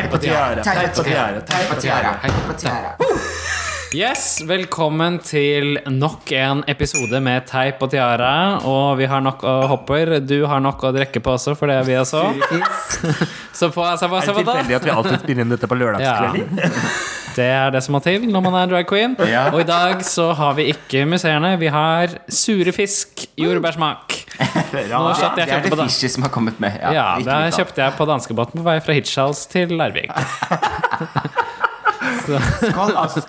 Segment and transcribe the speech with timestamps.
[0.00, 0.62] Teip og tiara.
[0.64, 1.40] Teip og tiara.
[1.44, 2.12] Teip og tiara.
[2.22, 2.92] Teip og tiara.
[3.92, 8.30] Yes, velkommen til nok en episode med Teip og tiara.
[8.64, 10.14] Og vi har nok å hopper.
[10.24, 12.22] Du har nok å drikke på også, for det er vi også.
[13.60, 15.68] Så på, seg på Er seg det på tilfeldig at vi alltid spiller inn dette
[15.68, 17.19] på lørdagskvelder?
[17.40, 19.16] Det er det som må til når man er drag queen.
[19.30, 19.46] Ja.
[19.54, 21.52] Og i dag så har vi ikke museene.
[21.60, 24.16] Vi har sure fisk, jordbærsmak.
[24.90, 25.02] Nå
[25.36, 26.78] Det er det på som har kommet med.
[26.82, 30.10] Ja, ja det kjøpte jeg på danskebåten på vei fra Hitchhals til Larvik.
[32.30, 33.22] Skål, altså.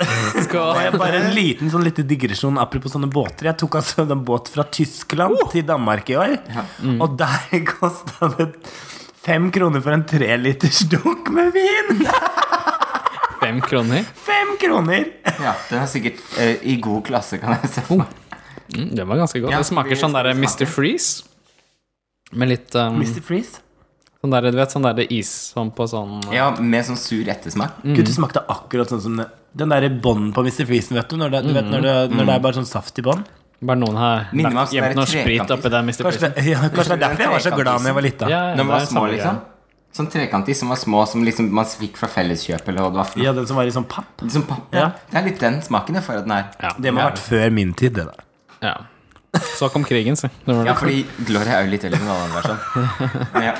[0.46, 0.80] Skål.
[0.98, 3.50] Bare- en liten sånn lite digresjon apropos sånne båter.
[3.52, 6.38] Jeg tok altså en båt fra Tyskland til Danmark i år.
[6.98, 8.52] Og der kosta det
[9.22, 12.08] fem kroner for en treliters dunk med vin!
[13.52, 14.06] Fem kroner.
[14.28, 15.06] Fem kroner!
[15.42, 18.08] Ja, den er sikkert eh, i god klasse, kan jeg se for meg.
[18.72, 19.52] Mm, det var ganske godt.
[19.52, 20.64] Ja, det smaker vi sånn derre der smake.
[20.64, 20.70] Mr.
[20.72, 21.24] Freeze.
[22.32, 23.20] Med litt um, Mr.
[23.28, 23.60] Freeze.
[24.22, 27.82] sånn der, Du vet sånn der is sånn på sånn Ja, med sånn sur ettersmak.
[27.84, 30.64] Gud, det smakte akkurat sånn som det- den derre bånden på Mr.
[30.70, 31.18] Freeze, vet du.
[31.20, 33.26] Når det, du vet, når det, når det er bare sånn saft i bånn.
[33.62, 35.58] Bare noen har Minner meg om sånn gjemt der noe sprit trekantis.
[35.60, 36.04] oppi der, Mr.
[36.08, 36.36] Kanskje, Freeze.
[36.40, 38.30] det, ja, kanskje det er derfor jeg var så glad da jeg var lita.
[38.32, 39.42] Ja, Når man det var er små, samme liksom.
[39.92, 43.10] Sånn trekantig som var små, som liksom man fikk fra Felleskjøpet, eller hva det var.
[43.12, 43.26] for noe.
[43.28, 44.22] Ja, den som var i sånn papp.
[44.24, 44.70] Liksom papp.
[44.72, 44.86] Ja.
[45.12, 46.46] Det er litt den smaken jeg får av den her.
[46.64, 48.24] Ja, Det må ha vært før min tid, det der.
[48.64, 48.78] ja.
[49.56, 50.28] Så kom krigen, si.
[50.46, 50.80] Det var Ja, det.
[50.80, 52.42] fordi Gloria er jo litt eldre enn alle andre.
[52.44, 53.44] Sånn.
[53.48, 53.54] Ja.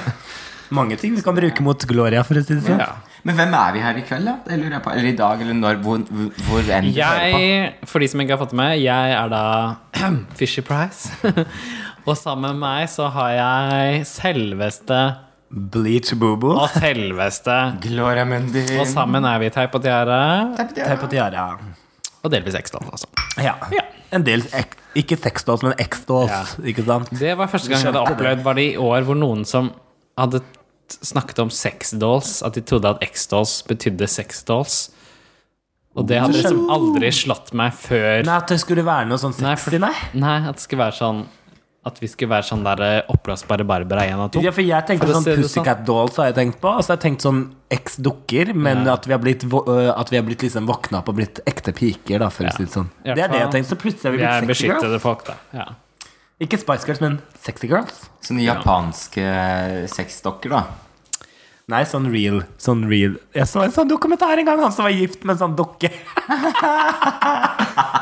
[0.72, 2.80] Mange ting vi kan bruke mot Gloria, for å si det sånn.
[2.80, 2.94] Ja.
[3.28, 4.36] Men hvem er vi her i kveld, da?
[4.48, 4.92] Det lurer jeg på.
[4.92, 7.40] Eller i dag, eller når, hvor, hvor, hvor enn du hører på.
[7.44, 9.44] Jeg, for de som ikke har fått det med, jeg er da
[10.40, 11.12] Fishy Price.
[12.08, 15.00] Og sammen med meg så har jeg selveste
[15.52, 16.54] Bleach boobo.
[16.64, 17.56] og selveste.
[17.84, 18.64] Gloria Mundi.
[18.80, 20.20] Og sammen er vi Teip og Tiara.
[20.58, 21.46] Teip og tiara.
[22.24, 23.08] Og delvis X-Dolls, altså.
[23.42, 23.56] Ja.
[23.74, 23.84] Ja.
[24.14, 24.44] En del
[24.96, 26.32] Ikke sexdolls, men X-dolls.
[26.32, 26.42] Ja.
[26.68, 27.10] Ikke sant?
[27.18, 29.72] Det var første gang jeg hadde opplevd Var det i år hvor noen som
[30.20, 30.42] hadde
[30.92, 34.90] snakket om sex-dolls, at de trodde at X-dolls betydde sex-dolls.
[35.96, 39.34] Og det hadde liksom aldri slått meg før Nei, At det skulle være noe sånn
[39.44, 39.96] Nei, sexy, for- nei.
[40.22, 41.26] Nei, at det skulle være sånn
[41.84, 44.42] At vi skulle være sånn der eh, oppblåsbare Barbara én av to.
[44.46, 45.86] Ja, for jeg tenkte For sånn Pussycat sånn.
[45.88, 46.70] Dolls har jeg tenkt på.
[46.78, 47.40] Og så har jeg tenkt sånn
[47.74, 48.94] eks-dukker, men Ja.
[48.94, 51.74] at vi har blitt øh, At vi har blitt liksom våkna opp og blitt ekte
[51.74, 52.50] piker, da, for Ja.
[52.52, 52.92] å si det sånn.
[53.04, 53.70] Det er det jeg tenkte.
[53.74, 55.02] Så plutselig har vi Vi blitt sexy girls.
[55.02, 55.34] folk, da.
[55.58, 55.66] Ja.
[56.42, 58.10] Ikke Spice Girls, men sexy girls.
[58.22, 59.26] Sånne japanske
[59.90, 60.64] sexdokker, da.
[61.68, 62.44] Nei, sånn real.
[62.60, 65.48] Sånn real Jeg så en sånn dokumentar en gang, han som var gift med en
[65.50, 65.90] sånn dokke.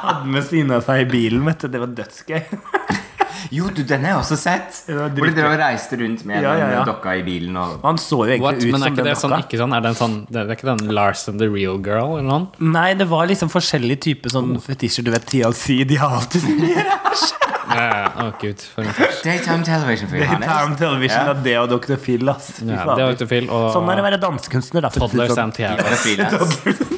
[0.04, 1.68] Hadde med siden av seg i bilen, vet du.
[1.68, 2.44] Det var dødsgøy.
[3.54, 4.82] Jo, du, den har jeg også sett.
[4.90, 7.58] Hvor de drev og reiste rundt med Ja, ja, den dokka i bilen.
[7.60, 7.80] Og...
[7.86, 8.64] Han så jo egentlig What?
[8.64, 10.42] ut Men er som ikke den det sånn, ikke sånn Er det en sånn Det
[10.42, 12.72] er ikke den Larson the real girl, eller noe?
[12.78, 15.08] Nei, det var liksom forskjellige typer sånn fetisjer.
[15.08, 16.76] Du vet, TLC, de har alltid så mye.
[16.84, 17.56] Ja, ja.
[17.70, 19.22] Å, gud, for en fæsj.
[19.24, 21.34] Daytime television, for Daytime Television Ja.
[21.36, 21.96] er det og Dr.
[22.02, 22.52] Phil, ass.
[22.60, 24.90] Fy Ja, det var Utefil og Sånn er det å være dansekunstner, da.
[24.90, 25.54] for å si det sånn.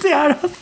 [0.01, 0.57] Det er det, ass.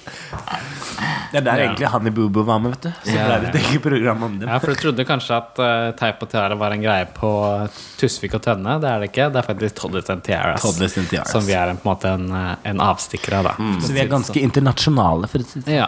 [1.31, 1.65] Det er der Ja.
[1.69, 2.89] egentlig Hanni Boobo var med, vet du.
[3.05, 4.49] Så Ja, ble det et eget program om dem.
[4.49, 8.33] Ja, for du trodde kanskje at uh, Teip og Tiara var en greie på Tusvik
[8.33, 8.79] og Tønne.
[8.81, 9.27] Det er det ikke.
[9.31, 10.61] Det er faktisk Toddles and Tiaras.
[10.65, 11.31] Toddlers and Tiaras.
[11.31, 13.53] Som vi er en, på en måte en, eh, en avstikker av, da.
[13.85, 15.75] Så vi er ganske internasjonale, for å si det sånn.
[15.77, 15.87] Ja.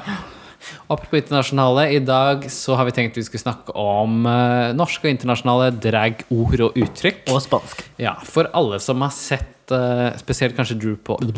[0.88, 5.14] Apropos internasjonale, i dag så har vi tenkt vi skulle snakke om uh, norske og
[5.16, 7.24] internasjonale drag, ord og uttrykk.
[7.34, 7.84] Og spansk.
[8.02, 11.22] Ja, For alle som har sett uh, spesielt kanskje Drew Paul.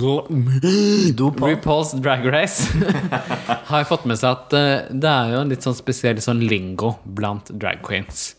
[1.44, 2.70] RuPaul's Drag Race,
[3.72, 6.96] har fått med seg at uh, det er jo en litt sånn spesiell sånn lingo
[7.04, 8.34] blant drag queens.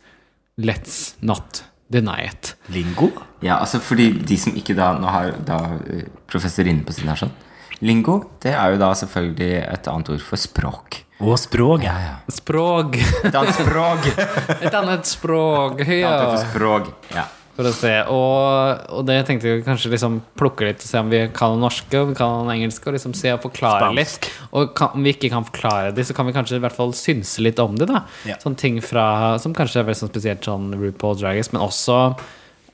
[0.61, 2.55] Let's not deny it.
[2.73, 3.11] Lingo?
[3.43, 5.59] Ja, altså fordi de som ikke da Nå har da
[5.91, 7.35] eh, professorinnen på siden her sånn
[7.83, 11.01] Lingo, det er jo da selvfølgelig et annet ord for språk.
[11.25, 11.85] Og språk.
[11.87, 12.15] Ja, ja.
[12.33, 12.99] Språk.
[13.25, 14.09] Et annet språk!
[14.11, 15.81] Et Et annet språk.
[15.87, 16.11] Ja.
[16.11, 16.93] Et annet språk.
[17.15, 17.25] Ja.
[17.55, 17.93] For å se.
[18.11, 21.63] Og, og det tenkte jeg kanskje liksom plukke litt og se om vi kan noe
[21.63, 22.89] norske og vi kan noe engelske.
[22.91, 24.27] Og liksom se og forklare Spansk.
[24.27, 24.49] litt.
[24.59, 26.91] Og kan, om vi ikke kan forklare det, så kan vi kanskje i hvert fall
[26.99, 27.87] synse litt om det.
[27.93, 28.41] da Ja.
[28.43, 29.07] Sånne ting fra
[29.43, 32.01] som kanskje er veldig sånn spesielt sånn RuPaul Dragons, men også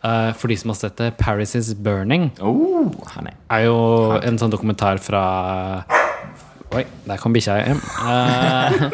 [0.04, 2.30] eh, for de som har sett det, Paris is Burning.
[2.40, 2.90] Oh,
[3.50, 3.78] er jo
[4.20, 5.24] en sånn dokumentar fra
[6.70, 7.80] Oi, der kom bikkja hjem.
[8.06, 8.92] Uh,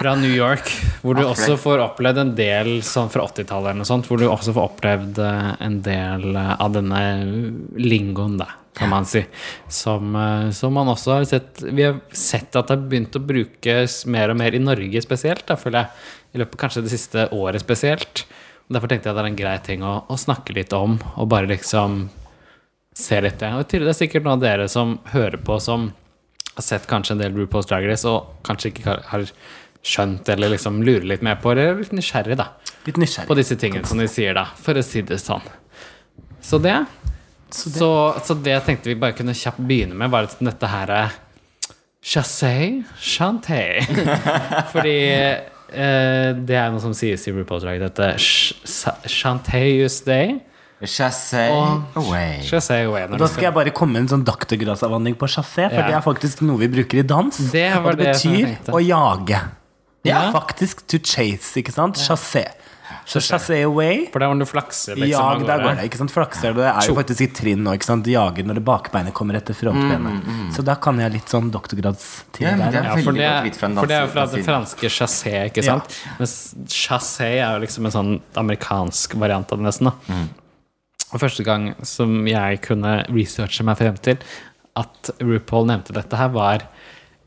[0.00, 0.70] fra New York,
[1.02, 4.24] hvor du også får opplevd en del sånn fra 80-tallet eller noe sånt, hvor du
[4.30, 7.02] også får opplevd eh, en del eh, av denne
[7.76, 8.46] lingoen, da,
[8.78, 9.20] kan man si.
[9.68, 13.24] Som, eh, som man også har sett Vi har sett at det har begynt å
[13.28, 16.08] brukes mer og mer i Norge spesielt, da, føler jeg.
[16.32, 18.24] I løpet av kanskje det siste året spesielt.
[18.70, 21.48] Derfor tenkte jeg det er en grei ting å, å snakke litt om, og bare
[21.50, 22.04] liksom
[22.94, 23.48] se litt det.
[23.56, 25.88] Og det er sikkert noen av dere som hører på, som
[26.54, 29.32] har sett kanskje en del RuPaul's Drag Race, og kanskje ikke har-
[29.80, 32.50] skjønt eller liksom lurer litt mer på, eller er litt nysgjerrig da,
[32.84, 33.26] Litt nysgjerrig.
[33.30, 35.40] på disse tingene som de sier, da, for å si det sånn.
[36.44, 36.74] Så det
[37.50, 37.88] Så,
[38.22, 41.10] så det tenkte vi bare kunne kjapt begynne med, var dette her
[42.04, 43.80] Chassé chanté.
[44.72, 44.98] Fordi
[45.72, 48.14] eh, det er noe som sies i RuPaul's Drag, dette
[49.08, 49.64] chanté
[50.06, 50.40] day.
[50.80, 51.48] Chassé
[51.94, 52.40] away.
[52.40, 53.06] Chassé away.
[53.18, 55.86] Da skal jeg bare komme med en sånn doktorgradsavhandling på chassé, for Ja.
[55.88, 57.36] det er faktisk noe vi bruker i dans.
[57.52, 59.40] Det og det det betyr å jage.
[60.02, 60.30] Det Ja.
[60.32, 61.96] Faktisk to chase, ikke sant?
[61.96, 62.46] Chassé.
[63.06, 64.06] Så chassé away.
[64.12, 65.10] For det er når du flakser liksom
[65.40, 65.84] Jag, der går det.
[65.90, 66.12] ikke sant?
[66.14, 67.72] Flakser det er jo faktisk i trinn nå.
[67.78, 68.06] ikke sant?
[68.06, 70.28] Jager når det bakbeinet kommer etter frontbenet.
[70.56, 72.80] Så da kan jeg litt sånn doktorgradstid Ja, der.
[72.80, 75.78] er Ja, for det, for det er jo fra det franske chassé, ikke Ja.
[75.78, 75.98] sant?
[76.18, 79.90] Mens chassé er jo liksom en sånn amerikansk variant av det, nesten.
[79.90, 80.16] da
[81.12, 84.18] Og første gang som jeg kunne researche meg frem til
[84.76, 86.62] at RuPaul nevnte dette her, var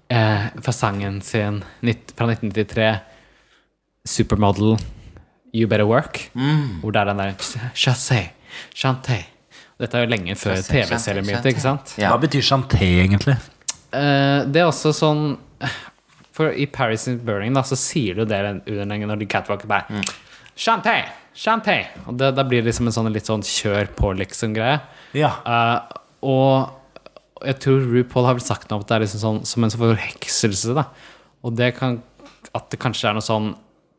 [0.10, 1.62] eh, fra sangen sin
[2.15, 3.01] fra 1993,
[4.06, 4.77] 'Supermodel
[5.53, 6.29] You Better Work',
[6.81, 7.35] hvor det er den der
[7.77, 8.31] chassé,
[8.73, 9.23] chanté.
[9.79, 11.95] Dette er jo lenge før TV-serien begynte, ikke sant?
[11.97, 12.11] Ja.
[12.13, 13.35] Hva betyr chanté, egentlig?
[13.94, 15.35] Uh, det er også sånn
[16.33, 19.69] For i Paris in Burning da, så sier du det under den når de catwalker
[19.69, 20.01] bare
[20.57, 20.95] Chanté!
[21.38, 21.75] Chanté!
[22.07, 24.79] Og det, da blir det liksom en sånn litt sånn kjør på, liksom-greie.
[25.17, 25.31] Ja.
[25.45, 29.39] Uh, og jeg tror RuPaul har vel sagt noe om at det er liksom sånn
[29.50, 30.88] som en forhekselse, da.
[31.44, 32.01] Og det kan
[32.53, 33.53] At det kanskje er noe sånn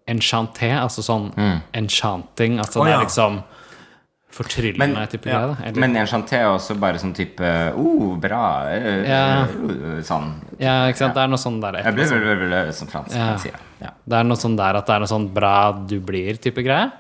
[0.09, 1.31] enchanté, altså sånn
[1.73, 2.59] enchanting.
[2.61, 3.01] Altså oh, det ja.
[3.01, 3.43] er liksom
[4.35, 5.39] fortryllende Men- type ja.
[5.39, 5.55] greie.
[5.55, 5.65] da.
[5.69, 9.47] Eller- Men enchanté er også bare sånn type oh, bra uh, Ja.
[9.47, 10.33] Uh, Sånn.
[10.59, 11.15] ja, ikke sant.
[11.15, 13.37] Det er noe sånn der Jeg blir vel, som fransk Ja.
[13.37, 13.55] sier.
[13.81, 13.91] Ja.
[14.07, 16.91] Det er noe sånn der at det er noe sånn bra du blir-type greie.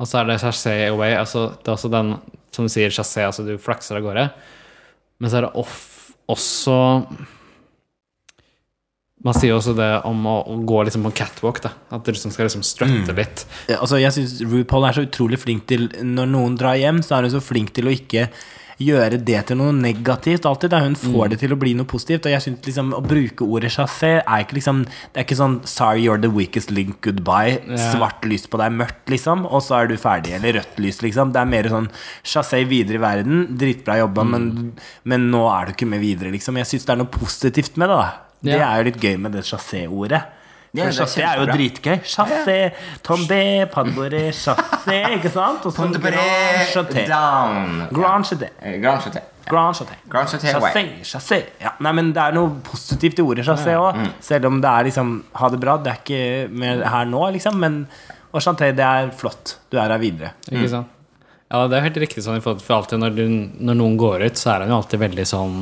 [0.00, 1.14] Og så er det chassé away.
[1.14, 2.20] Altså, det er også den
[2.52, 4.30] som du sier, chassé, altså du flakser av gårde.
[5.20, 7.06] Men så er det off, også
[9.22, 11.70] Man sier også det om å, å gå liksom på catwalk, da.
[11.94, 13.44] At du liksom skal liksom strutte litt.
[13.70, 17.16] Ja, Altså, jeg syns RuPaul er så utrolig flink til Når noen drar hjem, så
[17.18, 18.28] er hun så flink til å ikke
[18.82, 20.72] gjøre det til noe negativt alltid.
[20.72, 22.26] Da hun får det til å bli noe positivt.
[22.26, 25.60] Og jeg synes liksom å bruke ordet chassé er ikke liksom Det er ikke sånn
[25.62, 27.60] 'sorry, you're the weakest link, goodbye'.
[27.68, 27.92] Ja.
[27.92, 30.34] Svart lys på deg, mørkt, liksom, og så er du ferdig.
[30.34, 31.32] Eller rødt lys, liksom.
[31.32, 31.88] Det er mer sånn
[32.24, 33.46] chassé videre i verden.
[33.56, 34.72] Dritbra jobba, men,
[35.04, 36.56] men nå er du ikke med videre, liksom.
[36.56, 38.31] Jeg syns det er noe positivt med det, da.
[38.42, 40.22] Det er jo litt gøy med det chassé-ordet.
[40.72, 41.98] For ja, chassé er jo dritgøy.
[42.08, 42.54] Chassé,
[43.04, 43.40] tombé,
[43.70, 45.66] padboré, chassé, ikke sant?
[45.68, 47.04] Og så Pondé grand chaté.
[47.10, 47.82] down.
[47.92, 48.48] Grand chaté.
[48.62, 49.20] Eh, Grand chaté.
[49.48, 49.74] Grand.
[49.76, 51.38] Chassé, chassé.
[51.60, 53.98] Ja, nei, men det er noe positivt i ordet chassé òg.
[54.24, 55.12] Selv om det er liksom
[55.42, 55.76] ha det bra.
[55.82, 57.58] Det er ikke mer her nå, liksom.
[57.60, 57.86] Men
[58.32, 59.58] og chanté, det er flott.
[59.68, 60.32] Du er her videre.
[60.48, 60.88] Ikke sant?
[61.52, 63.26] Ja, det er helt riktig sånn for alltid når, du,
[63.60, 65.58] når noen går ut, så er han jo alltid veldig sånn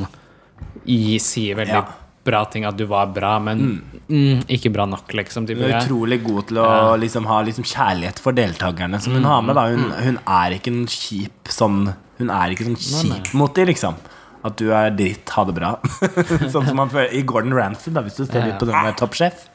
[0.87, 1.81] i, Sier veldig Ja.
[2.25, 5.47] Bra ting, at du var bra, men mm, ikke bra nok, liksom.
[5.49, 6.69] Type Hun er utrolig god til å
[7.01, 9.57] liksom, ha liksom, kjærlighet for deltakerne som hun har med.
[9.57, 9.67] Da.
[9.73, 11.83] Hun, hun er ikke en kjip sånn
[12.21, 13.97] Hun er ikke sånn kjip mot dem, liksom.
[14.45, 15.75] At du er dritt, ha det bra.
[16.53, 19.17] sånn som man føler i Gordon Ramsay, hvis du ser litt på den der Topp
[19.17, 19.47] Chef.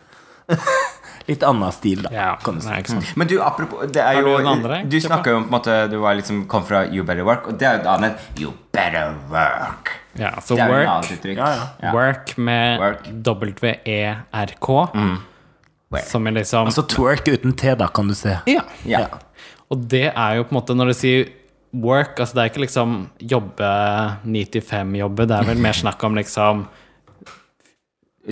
[1.28, 2.10] litt annen stil, da.
[2.14, 2.68] Ja, kan du si.
[2.70, 2.82] nei.
[3.16, 4.82] Men du, apropos det er jo, andre?
[4.88, 7.48] Du snakka jo om på en måte Du var liksom, kom fra You Better Work,
[7.50, 9.94] og det er jo da annet You Better Work.
[10.16, 11.36] Ja, så Det er jo et work.
[11.36, 11.48] Ja,
[11.82, 11.92] ja.
[11.92, 12.80] work med
[13.26, 15.16] W-E-R-K, Mm.
[16.06, 18.38] som er liksom Altså twerk uten T, da, kan du se.
[18.46, 18.62] Ja.
[18.84, 19.00] Ja.
[19.00, 19.06] Ja.
[19.70, 21.28] Og det er jo på en måte Når du sier
[21.76, 23.68] work, altså det er ikke liksom jobbe
[24.24, 26.66] 9-5-jobbe, det er vel mer snakk om liksom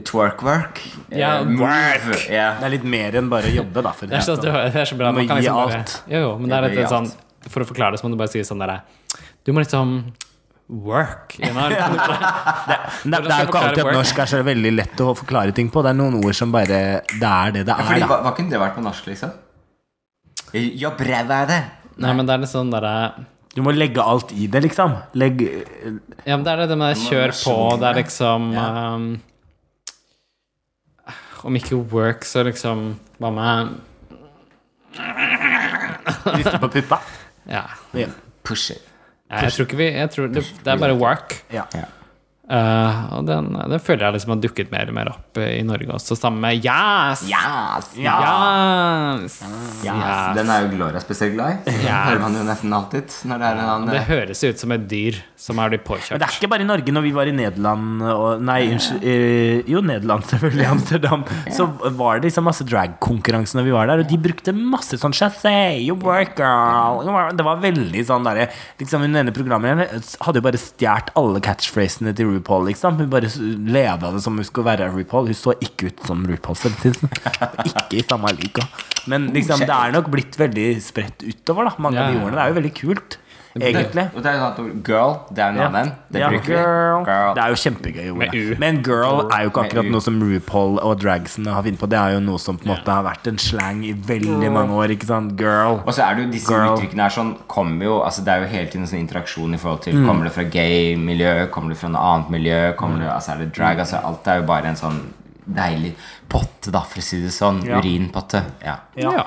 [0.02, 0.80] Twerk work.
[1.14, 2.16] Ja, eh, move.
[2.26, 2.48] Ja.
[2.58, 3.92] Det er litt mer enn bare å jobbe, da.
[3.94, 5.12] For Det er så, det er så bra.
[5.14, 7.06] Man kan liksom bare, jo, jo, men det er litt sånn.
[7.46, 8.80] For å forklare det, så må du bare si sånn derre
[9.44, 9.98] Du må liksom
[10.68, 11.36] work.
[11.38, 11.68] You know?
[11.74, 15.52] Det, det, det er jo ikke alltid at norsk er så veldig lett å forklare
[15.52, 15.82] ting på.
[15.84, 16.78] Det er noen ord som bare
[17.12, 18.18] Det er det det er, hva, da.
[18.24, 19.34] hva kunne det vært på norsk, liksom?
[20.54, 21.60] Ja, brev er det.
[22.00, 22.94] Nei, men det er litt sånn derre
[23.54, 24.96] Du må legge alt i det, liksom.
[25.20, 28.66] Legg Ja, men det er det med må kjør på, sånn, det er liksom Ja.
[28.96, 29.08] um,
[31.44, 33.74] Om ikke work, så liksom Hva med
[36.38, 36.98] riste på puppa.
[37.50, 37.66] Ja.
[37.94, 38.08] Ja.
[38.44, 38.82] Push it.
[39.30, 41.36] Jeg tror ikke vi jeg tror det, det er bare work.
[41.52, 41.64] Ja.
[42.44, 45.94] Eh, og den, den føler jeg liksom har dukket mer og mer opp i Norge
[45.96, 47.22] også, sammen med Yes!
[47.30, 47.88] Yes!
[47.96, 49.38] Yes!
[49.38, 49.38] Yes.
[49.86, 50.34] Yes.
[50.36, 51.72] Den er jo Gloria spesielt glad i.
[51.84, 52.08] Yes.
[52.08, 54.84] Hører man jo nesten alltid når det er en annen Det høres ut som et
[54.88, 56.92] dyr som er blitt Men det er ikke bare i Norge.
[56.96, 59.68] Når vi var i Nederland og Nei, unnskyld.
[59.68, 60.66] Jo, Nederland, selvfølgelig.
[60.70, 61.24] Amsterdam.
[61.52, 61.66] Så
[61.98, 65.54] var det liksom masse drag-konkurranse når vi var der, og de brukte masse sånn Chassé,
[65.84, 67.04] you work girl.
[67.36, 68.48] Det var veldig sånn derre
[68.80, 72.98] liksom, Hun ene programlederen hadde jo bare stjålet alle catchphrasene til RuPaul, liksom.
[73.00, 75.30] Hun bare leda det som hun skulle være RuPaul.
[75.30, 77.12] Hun så ikke ut som RuPaul, det sånn.
[77.70, 78.66] Ikke i samme liga.
[79.10, 81.76] Men liksom, det er nok blitt veldig spredt utover, da.
[81.84, 82.38] Mange av de ordene.
[82.38, 83.18] Det er jo veldig kult.
[83.62, 84.04] Egentlig.
[84.14, 85.92] Det er sånn at girl, det er navnet.
[86.10, 87.04] Det Ja, bruker girl.
[87.06, 87.34] Girl.
[87.34, 88.18] Det er jo kjempegøy ord.
[88.18, 88.34] Med.
[88.34, 88.54] U.
[88.58, 91.88] Men girl er jo ikke akkurat noe som RuPaul og dragsen har funnet på.
[91.88, 94.72] Det er jo noe som på en måte har vært en slang i veldig mange
[94.74, 94.90] år.
[94.96, 95.36] Ikke sant?
[95.38, 95.80] Girl.
[95.86, 96.74] Og så er det jo disse Girl.
[96.74, 99.82] uttrykkene her sånn kommer jo Altså Det er jo hele tiden sånn interaksjon i forhold
[99.82, 100.06] til Mm.
[100.08, 103.52] Kommer det fra gay-miljø, kommer det fra noe annet miljø, kommer det, altså er det
[103.54, 105.00] drag Altså alt er jo bare en sånn
[105.46, 105.94] deilig
[106.28, 107.62] potte, da, for å si det sånn.
[107.68, 107.78] Ja.
[107.78, 108.42] Urinpotte.
[108.64, 108.78] Ja.
[108.96, 109.26] Ja.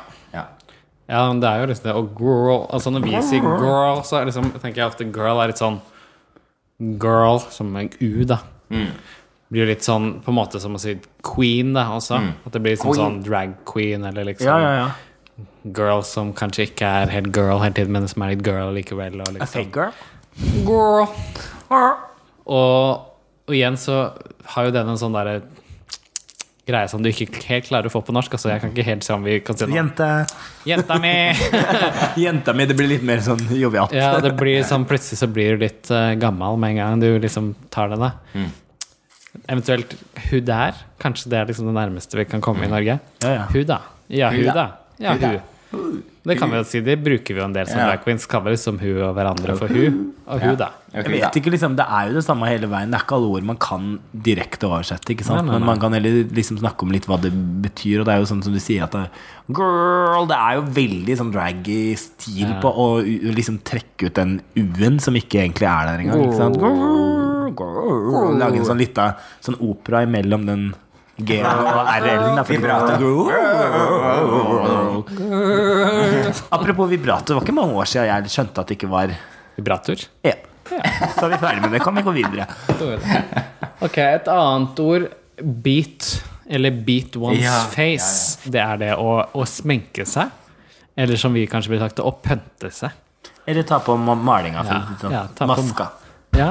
[1.07, 1.27] Ja.
[1.27, 1.93] men det er jo liksom det.
[1.95, 5.53] Og girl Altså når vi sier girl, så er liksom, tenker jeg ofte girl er
[5.53, 5.79] litt sånn
[6.77, 8.37] Girl som en U, da.
[8.69, 8.91] Mm.
[9.49, 12.19] Blir jo litt sånn på en måte som å si queen, da, også.
[12.45, 12.99] At det blir liksom Queen.
[12.99, 15.45] sånn drag queen, eller liksom ja, ja, ja.
[15.73, 19.17] girl som kanskje ikke er helt girl hele tiden, men som er litt girl likevel.
[19.23, 19.53] Og liksom.
[19.55, 19.95] fake girl.
[20.67, 21.07] Girl.
[22.45, 23.07] Og,
[23.47, 24.03] og igjen så
[24.53, 25.39] har jo den en sånn derre
[26.67, 28.35] greie som du ikke helt klarer å få på norsk.
[28.37, 29.77] Altså, jeg kan ikke helt se om vi kan si noe.
[29.77, 30.09] Jente.
[30.67, 31.15] Jenta mi!
[32.25, 32.67] Jenta mi.
[32.69, 33.95] Det blir litt mer sånn jovialt.
[33.95, 37.09] Ja, det blir sånn plutselig så blir du litt uh, gammel med en gang du
[37.23, 38.13] liksom tar det, da.
[39.45, 39.93] Eventuelt
[40.29, 40.81] hun der.
[41.01, 42.99] Kanskje det er liksom det nærmeste vi kan komme i Norge.
[43.23, 43.45] Ja, ja.
[43.51, 43.83] Hun, da.
[44.11, 44.67] Ja, hun, da.
[45.03, 45.39] Ja, hun.
[46.27, 46.81] Det kan vi jo si.
[46.83, 47.85] Det bruker vi jo en del som Ja.
[47.87, 48.25] drag queens.
[48.27, 50.13] Kaller det som hun og hverandre for hun.
[50.27, 50.71] Og hun, da.
[50.93, 52.91] Jeg vet ikke, liksom, Det er jo det samme hele veien.
[52.91, 55.07] Det er ikke alle ord man kan direkte oversette.
[55.15, 55.45] ikke sant?
[55.45, 55.59] Nei, nei, nei.
[55.59, 57.31] Men man kan heller liksom snakke om litt hva det
[57.61, 58.01] betyr.
[58.01, 59.09] Og det er jo sånn som du sier at det,
[59.47, 60.25] Girl!
[60.27, 62.59] Det er jo veldig sånn draggy stil Ja.
[62.59, 62.87] på å
[63.33, 66.27] liksom trekke ut den U-en som ikke egentlig er der engang.
[66.27, 66.57] ikke sant?
[66.59, 68.37] Girl, girl.
[68.37, 70.73] Lage en sånn lita sånn opera imellom den
[71.17, 72.37] G og RL-en.
[72.37, 73.27] er for Vibrato.
[76.51, 79.13] Apropos vibrato, det var ikke mange år siden jeg skjønte at det ikke var
[79.57, 80.03] Vibrator.
[80.27, 80.35] ja.
[80.67, 81.79] Så er vi ferdig med det.
[81.81, 82.43] Kan vi gå videre?
[83.81, 85.05] Ok, et annet ord.
[85.63, 86.09] Beat.
[86.49, 88.37] Eller beat one's Ja, face.
[88.51, 90.27] Det er det å, å smenke seg.
[90.99, 92.91] Eller som vi kanskje ville sagt å pønte seg.
[93.47, 94.65] Eller ta på ma- malinga.
[94.67, 95.87] Ja, sånn, ja, ta på- maska.
[96.35, 96.49] Ja,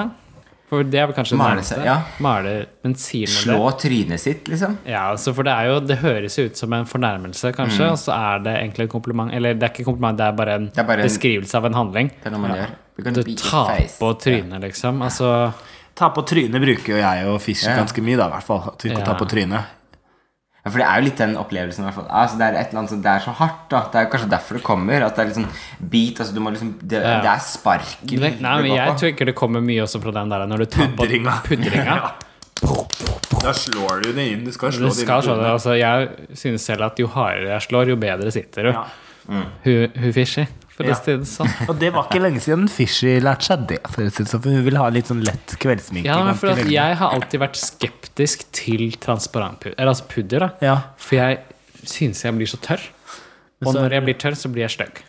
[0.69, 1.77] for det er vel kanskje det Male nærmeste.
[1.77, 1.97] seg, ja.
[2.19, 3.79] Male, men Slå det?
[3.85, 4.79] trynet sitt, liksom.
[4.87, 7.99] Ja, altså, for det er jo Det høres jo ut som en fornærmelse, kanskje, og
[7.99, 9.33] så er det egentlig en kompliment.
[9.33, 11.65] Eller det er ikke en kompliment, det er bare en er bare en- beskrivelse av
[11.67, 12.09] en handling.
[12.23, 12.75] Det er noe man gjør.
[12.97, 13.99] Du tar face.
[14.01, 15.03] på trynet, liksom.
[15.03, 15.53] Altså
[15.97, 17.77] Ta på trynet bruker jo jeg og Fish Ja.
[17.77, 18.63] ganske mye, da, i hvert fall.
[18.75, 19.65] At vi kan ta på trynet.
[20.67, 21.85] Ja, for det er jo litt den opplevelsen.
[21.85, 22.09] i hvert fall.
[22.11, 23.85] Altså, det er et eller annet som Det er så hardt, da.
[23.93, 25.05] Det er kanskje derfor det kommer.
[25.07, 25.47] At det er liksom
[25.95, 26.19] beat.
[26.25, 27.21] Altså, du må liksom Det, Ja.
[27.23, 28.21] det er sparken.
[28.43, 30.91] Nei, men jeg tror ikke det kommer mye også fra den der når du tar
[30.91, 32.11] på Pudringa.
[33.47, 34.45] Da slår du det inn.
[34.47, 35.51] Du skal Du skal slå det.
[35.53, 38.71] Altså, jeg synes selv at jo hardere jeg slår, jo bedre sitter du.
[38.73, 38.85] Ja.
[39.29, 40.47] Hun, hun fishy,
[40.77, 40.93] for Ja.
[40.95, 41.51] å si det sånn.
[41.71, 43.81] Og det var ikke lenge siden Fishy lærte seg det.
[43.89, 46.05] For, det hun vil ha litt sånn lett kveldsminke.
[46.11, 49.75] Ja, men for jeg har alltid vært skeptisk til transparent pudder.
[49.79, 50.51] Eller altså pudder, da.
[50.61, 50.77] Ja.
[51.01, 51.41] For jeg
[51.87, 52.85] synes jeg blir så tørr.
[53.65, 55.03] Og så- når jeg blir tørr, så blir jeg stygg.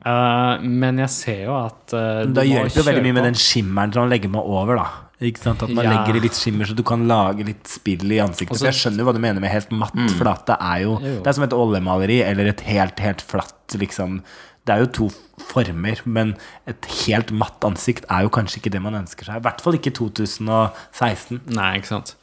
[0.00, 3.92] Uh, men jeg ser jo at uh, Da hjelper jo veldig mye med den skimmeren
[3.92, 4.86] som man legger med over, da.
[5.20, 5.60] Ikke sant?
[5.62, 5.90] At man Ja.
[5.98, 8.54] legger i litt skimmer, så du kan lage litt spill i ansiktet.
[8.56, 10.46] Også, For jeg skjønner hva du mener med helt matt, for flate.
[10.46, 11.16] det er jo Jo.
[11.20, 14.22] Det er som et oljemaleri eller et helt, helt flatt, liksom.
[14.68, 15.06] Det er jo to
[15.50, 16.34] former, men
[16.68, 19.40] et helt matt ansikt er jo kanskje ikke det man ønsker seg.
[19.40, 21.40] I hvert fall ikke 2016.
[21.56, 22.14] Nei, ikke sant.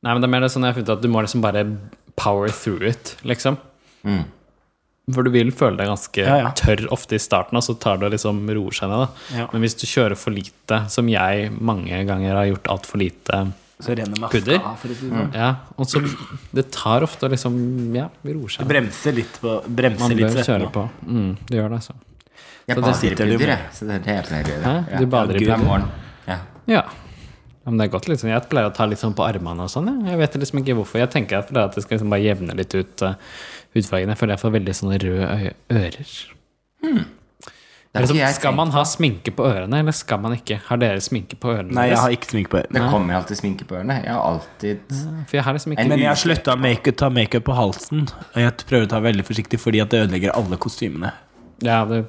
[0.00, 1.64] Nei, men det er mer det sånn jeg har funnet at du må liksom bare
[2.20, 3.58] power through it, liksom.
[5.10, 6.50] For du vil føle deg ganske Ja, ja.
[6.56, 9.02] tørr ofte i starten, og så tar du og liksom roer seg ned.
[9.02, 9.40] Da.
[9.40, 9.46] Ja.
[9.52, 13.40] Men hvis du kjører for lite, som jeg mange ganger har gjort altfor lite
[13.80, 14.58] Så renner maska Pudder?
[14.60, 15.32] av, for å si det sånn.
[15.34, 16.02] Ja, og så
[16.54, 17.58] Det tar ofte å liksom
[17.96, 18.68] Ja, vi roer seg.
[18.68, 20.86] Bremser litt på Bremser Man litt bør kjøre på.
[21.06, 21.94] Mm, det gjør det, altså.
[22.68, 23.58] Jeg Så det bader i sitter du pudder, med.
[23.58, 23.72] jeg.
[23.78, 24.64] Så det er helt jeg gjøre.
[24.64, 24.74] Hæ?
[24.92, 24.98] Ja.
[24.98, 25.86] Du bader i pudder?
[26.26, 26.34] Ja.
[26.34, 26.38] Ja.
[26.74, 26.82] ja.
[27.66, 29.88] Men det er godt sånn Jeg pleier å ta litt sånn på armene og sånn.
[30.04, 30.10] Ja.
[30.12, 30.98] Jeg vet liksom ikke hvorfor.
[31.02, 33.14] Jeg tenker at det er at det skal liksom bare jevne litt ut uh,
[33.74, 34.08] hudfargen.
[34.12, 37.10] Jeg føler jeg får veldig sånne røde øye- ører.
[37.90, 40.60] Det ikke jeg skal man ha sminke på ørene, eller skal man ikke?
[40.68, 41.74] Har dere sminke på ørene?
[41.74, 42.76] Nei, jeg har ikke sminke på ørene.
[42.76, 43.96] Det kommer alltid sminke på ørene.
[44.04, 47.08] Jeg har alltid For jeg har liksom ikke Men jeg har slutta å make, ta
[47.10, 48.04] makeup på halsen.
[48.28, 51.10] Og jeg prøver å ta veldig forsiktig fordi at det ødelegger alle kostymene.
[51.66, 52.04] Ja, det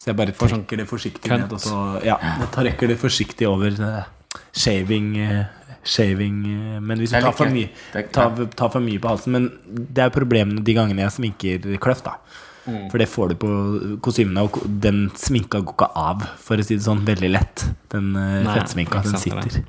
[0.00, 1.44] Så jeg bare trekker det forsiktig kønt.
[1.44, 1.52] ned.
[1.52, 4.02] Og så, ja, jeg trekker det forsiktig over eh,
[4.56, 5.44] shaving eh,
[5.86, 9.52] Shaving eh, Men hvis du tar for mye, tar, tar for mye på halsen Men
[9.68, 12.16] det er problemene de gangene jeg sminker kløft, da.
[12.66, 13.50] For det får du på
[14.02, 17.66] kostymene, og den sminka går ikke av, for å si det sånn, veldig lett.
[17.94, 19.60] Den eh, Nei, fettsminka, den sitter.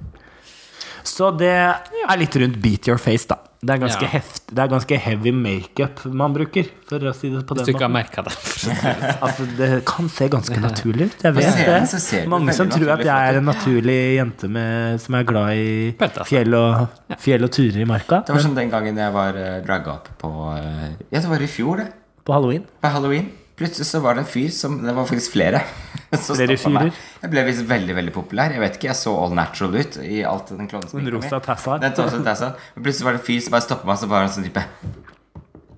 [1.08, 3.40] Så det er litt rundt beat your face, da.
[3.58, 4.10] Det er ganske, Ja.
[4.14, 7.66] heft, det er ganske heavy makeup man bruker, for å si det på Hvis den
[7.66, 8.34] du ikke har merka det.
[9.26, 11.24] Altså, det kan se ganske naturlig ut.
[11.24, 11.88] Jeg vet det.
[11.90, 15.58] ser det Mange som tror at jeg er en naturlig jente med, som er glad
[15.58, 15.96] i
[16.30, 16.86] fjell og,
[17.18, 18.22] fjell og turer i marka.
[18.28, 21.42] Det var sånn den gangen jeg var uh, dragga opp på eh, Ja, det var
[21.42, 21.90] i fjor, det.
[22.28, 22.66] På halloween.
[22.84, 23.30] På halloween.
[23.58, 25.64] Plutselig så var det en fyr som Det var faktisk flere.
[26.28, 26.92] Flere fyrer?
[27.22, 28.54] Jeg ble visst veldig veldig populær.
[28.54, 31.42] Jeg vet ikke, jeg så all natural ut i alt den En klovnesminka rosa.
[31.82, 32.54] Den rosa tassar.
[32.76, 34.64] Men plutselig var det en fyr som bare stoppet meg, så var han sånn type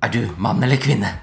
[0.05, 1.13] Er du mann eller kvinne?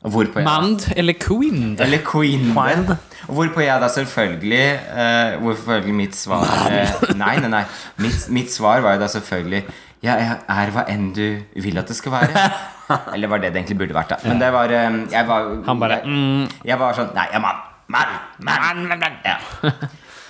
[0.00, 1.74] Og hvorpå jeg Mand eller queen?
[1.80, 2.46] Eller queen.
[2.56, 2.94] Mind.
[3.28, 7.64] Og hvorpå jeg da selvfølgelig uh, Hvorfor selvfølgelig mitt svar uh, Nei, nei, nei.
[8.00, 9.66] Mitt, mitt svar var jo da selvfølgelig
[10.00, 11.24] jeg er hva enn du
[11.60, 12.44] vil at det skal være.
[13.14, 14.20] Eller var det det egentlig burde vært, da.
[14.26, 16.62] Men det var eh, Jeg var Han bare, jeg, mm.
[16.66, 17.60] jeg var sånn Nei, er mann.
[17.90, 18.14] Mann.
[18.46, 18.86] Mann.
[18.86, 19.18] mann, mann.
[19.26, 19.36] Ja.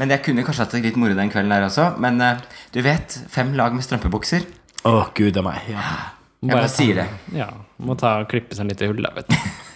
[0.00, 1.90] Men jeg kunne kanskje hatt det litt moro den kvelden der også.
[2.00, 2.40] Men eh,
[2.74, 4.46] du vet, fem lag med strømpebukser.
[4.88, 5.70] Å, gud a meg.
[5.70, 5.86] Ja.
[6.40, 7.08] Jeg bare sier det.
[7.36, 7.50] Ja,
[7.84, 9.36] må ta og klippe seg litt i hullet, vet du.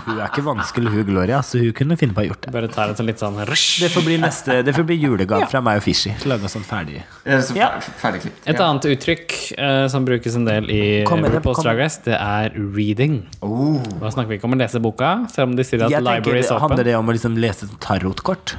[0.00, 2.52] Hun er ikke vanskelig, hun Gloria, så hun kunne finne på å ha gjort det.
[2.54, 3.80] Bare ta det sånn litt sånn rush.
[3.82, 6.12] Det får bli neste Det får bli julegave fra meg og Fishy.
[6.30, 7.02] Lage sånn ferdig.
[7.56, 7.68] Ja.
[7.80, 8.40] fer- Ferdigklipt.
[8.50, 11.78] Et annet uttrykk eh, som brukes en del i Kom med det, RuPaul's kom Drag
[11.84, 13.20] Race, det er reading.
[13.44, 13.78] Oh.
[14.00, 16.40] Da snakker vi ikke om å lese boka, selv om de sier at Jeg library
[16.44, 16.90] is tenker, Handler open.
[16.90, 18.56] det om å liksom lese tarotkort?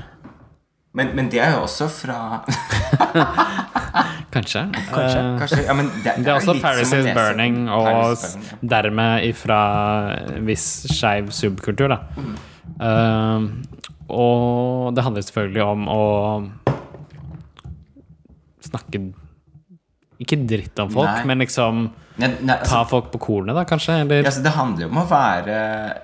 [0.93, 2.17] Men, men det er jo også fra
[4.31, 4.63] Kanskje.
[4.93, 5.19] Kanskje.
[5.19, 8.69] Eh, Kanskje, ja, men det, det er også Paris is Burning, og Paris Burning, ja.
[8.75, 9.61] dermed ifra
[10.47, 11.99] viss skeiv subkultur, da.
[12.15, 12.37] Mm.
[12.81, 13.41] Uh,
[14.11, 16.03] og det handler selvfølgelig om å
[18.61, 19.01] snakke
[20.21, 21.27] Ikke dritt om folk, Nei.
[21.27, 21.87] men liksom
[22.21, 23.97] Nei, nei, altså, ta folk på kornet, da, kanskje?
[24.05, 25.55] Eller ja, altså, det handler jo om å være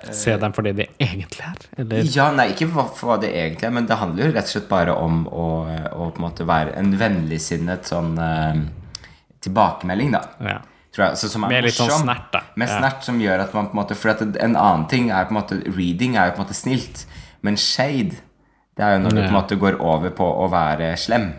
[0.04, 1.68] uh, se dem for det de egentlig er?
[1.78, 4.50] Eller Ja, nei, ikke for, for hva det egentlig er, men det handler jo rett
[4.50, 5.46] og slett bare om å,
[5.94, 8.58] å på en måte være en vennligsinnet sånn uh,
[9.44, 10.24] tilbakemelding, da.
[10.54, 10.58] ja.
[10.94, 12.40] Tror jeg, altså, som er Med litt sånn snert, da.
[12.56, 12.78] Med Ja.
[12.80, 15.40] snert som gjør at man på en måte For en annen ting er på en
[15.42, 17.04] måte Reading er jo på en måte snilt,
[17.44, 18.16] men shade
[18.74, 21.32] Det er jo når du på en måte går over på å være slem.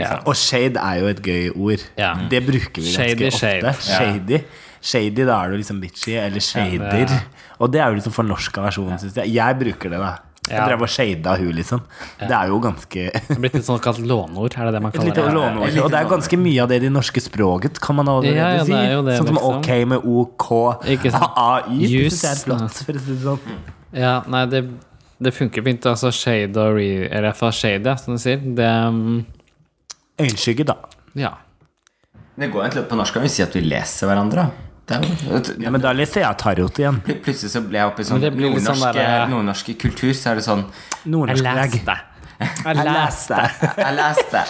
[0.00, 0.16] Ja.
[0.26, 1.84] Og shade er jo et gøy ord.
[1.98, 2.14] Ja.
[2.30, 3.38] Det bruker vi ganske Shady ofte.
[3.38, 3.74] shade.
[3.80, 4.40] Shady.
[4.80, 7.06] Shady, da er du liksom bitchy, eller shader.
[7.10, 7.20] Ja.
[7.60, 9.34] Og det er jo liksom fornorska versjonen, syns jeg.
[9.34, 10.12] Jeg bruker det, da.
[10.48, 10.64] Jeg Ja.
[10.66, 11.80] drev og shada hun, liksom.
[12.18, 15.12] Det er jo ganske Det er blitt et sånnt låneord, er det det man kaller
[15.14, 15.34] det?
[15.34, 15.68] låneord.
[15.68, 18.34] Et Og det er ganske mye av det i det norske språket, kan man allerede
[18.34, 19.06] Ja, ja, det er jo si.
[19.06, 19.58] det, sånn som liksom.
[19.60, 20.48] ok med OK,
[20.88, 20.96] AY.
[21.76, 23.38] Det Jus, jeg er flott, for å si det sånn.
[23.92, 24.62] Ja, nei, det,
[25.22, 25.84] det funker fint.
[25.86, 26.88] Altså shade og re...
[27.10, 28.38] Eller iallfall shade, ja, som du sier.
[28.40, 29.26] Det um,
[30.20, 30.76] Øyenskygge, da.
[31.18, 31.32] Ja.
[32.40, 34.46] Det går egentlig På norsk kan vi si at vi leser hverandre.
[34.90, 37.00] Det er jo, Ja, men da leser jeg tarot igjen.
[37.06, 40.12] Pl- Plutselig så ble jeg oppe i sånn Men det litt sånn der- nordnorske kultur,
[40.16, 40.64] så er det sånn
[41.06, 41.74] Nordnorsk Jeg leg.
[41.74, 41.98] leste.
[42.64, 43.36] Jeg leste.
[43.76, 44.40] Jeg leste.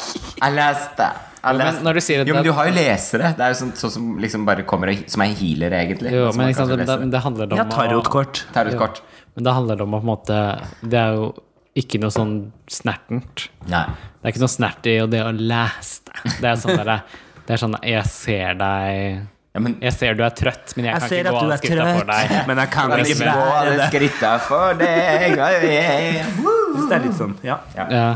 [0.41, 1.09] Jeg leste.
[1.41, 1.83] Jeg men leste.
[1.83, 3.31] når du sier at jo, men du har jo lesere.
[3.37, 6.13] Det er jo sånn, sånn som liksom bare kommer og, Som er healere, egentlig.
[6.15, 8.45] Jo, men er ikke sant, det, det handler om Ja, tarotkort.
[8.55, 9.01] Tarot kort.
[9.35, 10.39] Men det handler om å på en måte
[10.83, 11.33] Det er jo
[11.79, 12.37] ikke noe sånn
[12.71, 13.49] snertent.
[13.71, 13.85] Nei.
[14.21, 16.33] Det er ikke noe snert i det å lese det.
[16.41, 17.05] Det er sånn der,
[17.47, 19.21] Det er sånn Jeg ser deg
[19.55, 21.87] Ja, men Jeg ser du er trøtt, men jeg, Jeg kan ikke gå alle skritta
[21.97, 22.35] for deg.
[22.51, 25.41] men jeg kan kan ikke gå alle skritta for deg.
[25.41, 27.59] Det er litt sånn, ja.
[27.77, 28.07] Ja,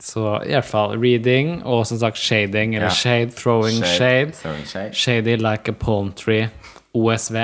[0.00, 2.94] så i hvert fall reading og som sagt shading eller Ja.
[2.96, 4.32] shade, throwing shade.
[4.38, 4.94] Throwing shade.
[4.96, 6.48] Shady like a palm tree.
[6.94, 7.36] OSV.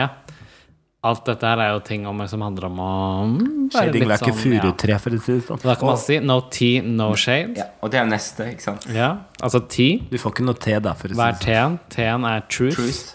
[1.06, 2.90] Alt dette her er jo ting om, som handler om å
[3.30, 3.40] mm,
[3.72, 4.60] være Shading litt sånn, ja.
[4.62, 5.60] furutre, for å si det sånn.
[5.62, 7.54] Da kan man si no tea, no shade.
[7.60, 8.86] Ja, og det er jo neste, ikke sant?
[8.92, 10.00] Ja, altså tea.
[10.10, 11.46] Du får ikke noe te, da, for å si Hva er det sånn.
[11.46, 11.78] teen?
[11.96, 12.74] Teen er truth.
[12.80, 13.12] Truth.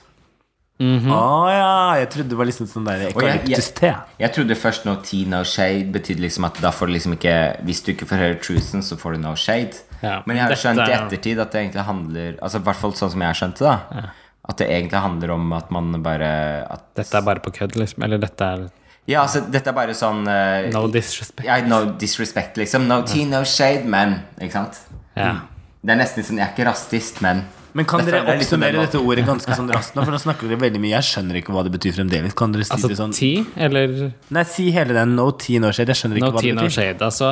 [0.82, 1.18] Å
[1.54, 4.96] ja, jeg trodde det var liksom sånn der Og jeg- jeg- Jeg trodde først no
[4.96, 8.18] tea, no shade betydde liksom at da får du liksom ikke Hvis du ikke får
[8.18, 9.76] høre truthen, så får du no shade.
[10.02, 12.76] Ja, Men jeg har skjønt i er- ettertid at det egentlig handler Altså i hvert
[12.76, 14.10] fall sånn som jeg skjønte det.
[14.50, 16.30] At det egentlig handler om at man bare
[16.66, 18.04] at, Dette er bare på kødd, liksom.
[18.08, 18.64] Eller dette er
[19.08, 21.46] Ja, altså dette er bare sånn uh, no disrespect.
[21.46, 22.88] ja, No disrespect, liksom.
[22.90, 24.20] No tea, no shade, men.
[24.42, 24.80] Ikke sant?
[25.18, 25.36] Ja.
[25.82, 29.00] Det er nesten sånn Jeg er ikke rasist, men Men kan dere den oppsummere dette
[29.00, 30.04] ordet ganske sånn raskt nå?
[30.06, 30.92] For nå snakker dere veldig mye.
[30.98, 32.34] Jeg skjønner ikke hva det betyr fremdeles.
[32.38, 35.72] Kan dere si Altså det sånn tea, eller Nei, si hele den no tea, no
[35.72, 35.94] shade.
[35.94, 36.76] Jeg skjønner ikke no hva tea, det no betyr.
[36.82, 37.08] shade.
[37.08, 37.32] Altså,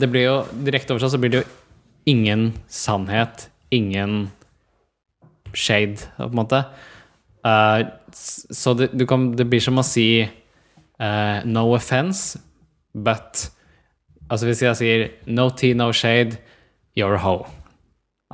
[0.00, 0.38] det blir jo
[0.70, 1.50] direkte oversatt så blir det jo
[2.14, 4.30] ingen sannhet, ingen
[5.54, 6.62] shade, på en måte.
[7.44, 12.40] Uh, så det, du kan, det blir som å si uh, no offense,
[12.94, 13.50] but
[14.24, 15.02] Altså hvis jeg sier
[15.36, 16.38] no tea, no shade,
[16.96, 17.44] you're a hoe.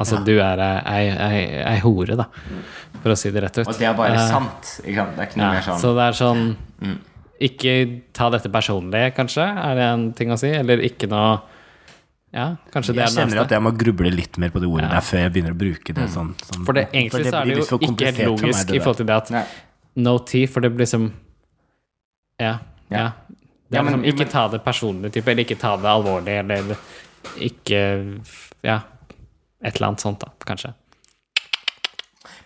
[0.00, 2.28] Altså du er ei, ei, ei hore, da,
[3.02, 3.66] for å si det rett ut.
[3.66, 4.70] Og det er bare uh, sant.
[4.84, 5.16] Ikke sant?
[5.16, 6.44] Det er ikke noe ja, mer sånn Så det er sånn
[7.50, 7.74] Ikke
[8.16, 10.52] ta dette personlig, kanskje, er det en ting å si?
[10.56, 11.40] Eller ikke noe
[12.32, 14.68] Ja, kanskje det Jeg er det kjenner at jeg må gruble litt mer på det
[14.70, 16.34] ordet der før jeg begynner å bruke det sånn.
[16.46, 18.78] sånn For det, egentlig så er blir det for jo ikke helt for meg, i
[18.78, 19.44] forhold til det at Nei.
[19.96, 21.12] no tea, for det blir liksom
[22.38, 22.58] Ja.
[22.90, 23.12] ja.
[23.70, 26.38] Det Ja, men- liksom, ikke men- ta det personlig, type, eller ikke ta det alvorlig,
[26.38, 26.76] eller
[27.38, 28.20] ikke
[28.62, 28.80] Ja,
[29.62, 30.74] et eller annet sånt, da, kanskje.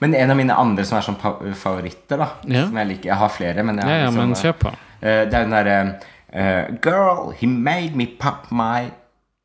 [0.01, 2.67] Men en av mine andre som er sånn favoritter, da Ja.
[2.67, 4.75] Som jeg liker Jeg har flere, men jeg har ja, liksom, men kjør på.
[5.03, 6.01] eh, Det er den derre
[6.35, 8.91] uh, Girl, he made me pop my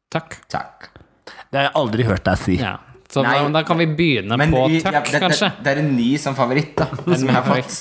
[0.10, 0.38] Takk.
[0.50, 0.90] Takk.
[1.50, 2.58] Det har jeg aldri hørt deg si.
[2.62, 2.76] Ja.
[3.10, 3.38] Så Nei.
[3.42, 5.50] da, da kan vi begynne Men på vi- tøkk, ja, det, kanskje.
[5.58, 6.86] Det, det er en ny som favoritt, da.
[7.18, 7.80] Som jeg har fått.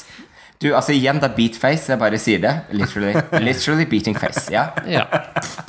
[0.58, 1.86] Du, altså igjen, det er beatface.
[1.92, 2.50] Jeg bare sier det.
[2.74, 3.12] Literally,
[3.46, 4.48] literally beating face.
[4.50, 4.64] Ja.
[4.90, 5.04] Ja.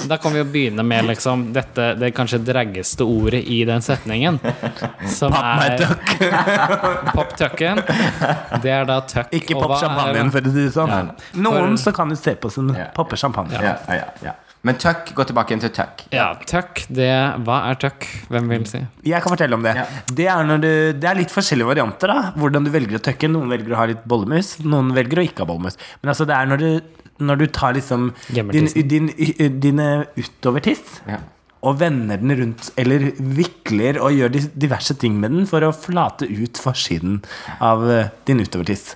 [0.09, 4.39] Da kan vi jo begynne med liksom dette det kanskje draggeste ordet i den setningen.
[5.13, 6.15] Som Pop tøkk.
[7.19, 7.83] pop-tucken.
[8.63, 9.29] Det er da tøkk.
[9.43, 10.89] Ikke pop champagnen, for å si det sånn.
[10.95, 11.03] Ja.
[11.37, 12.89] Noen For- så kan du se på som Ja.
[12.95, 13.53] popper champagne.
[13.61, 14.35] Ja, ja, ja, ja.
[14.67, 16.01] Men tuck, gå tilbake igjen til tuck.
[16.11, 17.07] Ja, tøkk, det
[17.47, 18.07] Hva er tøkk?
[18.27, 18.81] Hvem vil si?
[19.07, 19.71] Jeg kan fortelle om det.
[19.77, 19.85] Ja.
[20.11, 20.69] Det, er når du,
[20.99, 22.11] det er litt forskjellige varianter.
[22.11, 23.29] da Hvordan du velger å tøkke.
[23.31, 25.79] Noen velger å ha litt bollemus, noen velger å ikke ha bollemus.
[26.01, 26.69] Men altså det er når du,
[27.23, 29.87] når du tar liksom din, din, din, dine
[30.19, 31.21] utovertiss Ja.
[31.63, 36.27] og vender den rundt, eller vikler og gjør diverse ting med den for å flate
[36.27, 37.21] ut forsiden
[37.63, 38.93] av din din utovertiss.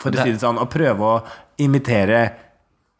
[0.00, 0.58] For å si det sånn.
[0.62, 1.18] Og prøve å
[1.60, 2.22] imitere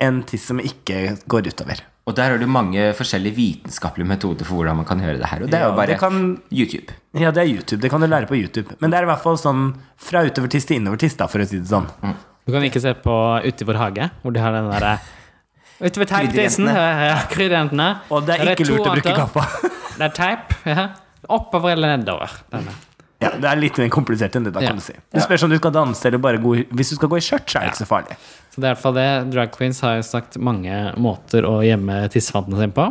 [0.01, 1.87] en tiss som ikke går utover.
[2.11, 5.45] Og der er det mange forskjellige vitenskapelige metoder for hvordan man kan gjøre det her.
[5.47, 6.91] Og det er jo bare det kan- YouTube.
[7.15, 7.81] Ja, det er YouTube.
[7.85, 8.75] Det kan du lære på YouTube.
[8.81, 9.63] Men det er i hvert fall sånn
[9.97, 11.87] fra utovertiss til innovertiss, da, for å si det sånn.
[12.47, 13.15] Du kan ikke se på
[13.47, 14.99] Ute i vår hage, hvor de har den derre
[15.81, 16.67] Utover teipdisen.
[17.31, 17.89] Krydderjentene.
[18.11, 19.47] Og det er ikke to lurt å bruke kappa.
[19.97, 20.53] Det er teip.
[20.67, 20.89] Ja.
[21.29, 22.29] Oppover eller nedover.
[22.53, 22.75] Denne.
[23.21, 24.73] Ja, det er litt mer komplisert enn det, da, Ja.
[24.73, 24.95] kan du si.
[25.13, 27.25] Det spørs om du skal danse eller bare gå i Hvis du skal gå i
[27.25, 28.17] skjørt, så er det ikke så farlig.
[28.51, 29.09] Så det er i hvert fall det.
[29.35, 32.87] Drag queens har jo sagt mange måter å gjemme tissefantene sine på.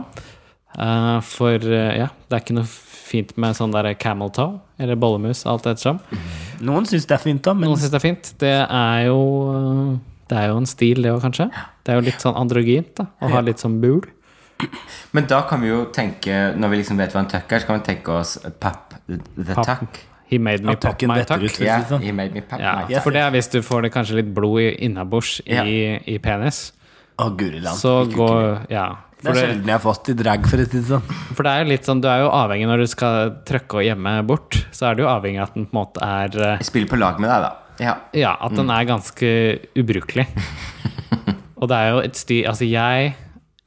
[0.78, 4.96] Uh, for uh, ja, det er ikke noe fint med sånn der camel toe eller
[4.96, 5.98] bollemus, alt ettersom.
[6.62, 8.30] Noen syns det er fint, da, men Noen syns det er fint.
[8.40, 9.18] Det er jo
[9.50, 9.98] uh,
[10.30, 11.50] Det er jo en stil, det òg, kanskje.
[11.84, 14.06] Det er jo litt sånn androgynt da, å ha litt sånn bul.
[15.16, 17.72] Men da kan vi jo tenke, når vi liksom vet hva en tuck er, så
[17.72, 20.04] kan vi tenke oss Pap the tuck.
[20.30, 21.42] He made me pop my tuck.
[21.42, 21.60] ut.
[21.60, 22.02] yeah, sånn.
[22.06, 23.04] he made me pop Ja, my tuck.
[23.04, 25.64] for det er hvis du får det kanskje litt blod i- innabords i, Ja.
[26.06, 26.72] i penis.
[27.20, 27.78] Å, guri land.
[27.78, 28.96] Så går Ja.
[29.22, 31.02] Det er sjelden jeg har fått i drag, for å si det sånn.
[31.36, 33.84] for det er jo litt sånn Du er jo avhengig når du skal trykke og
[33.84, 36.58] gjemme bort, så er du jo avhengig av at den på en måte er eh,
[36.62, 37.52] Jeg spiller på lag med deg, da.
[37.84, 37.96] Ja.
[38.14, 40.28] Ja, at den er ganske ubrukelig.
[41.60, 43.16] Og det er jo et styr Altså, jeg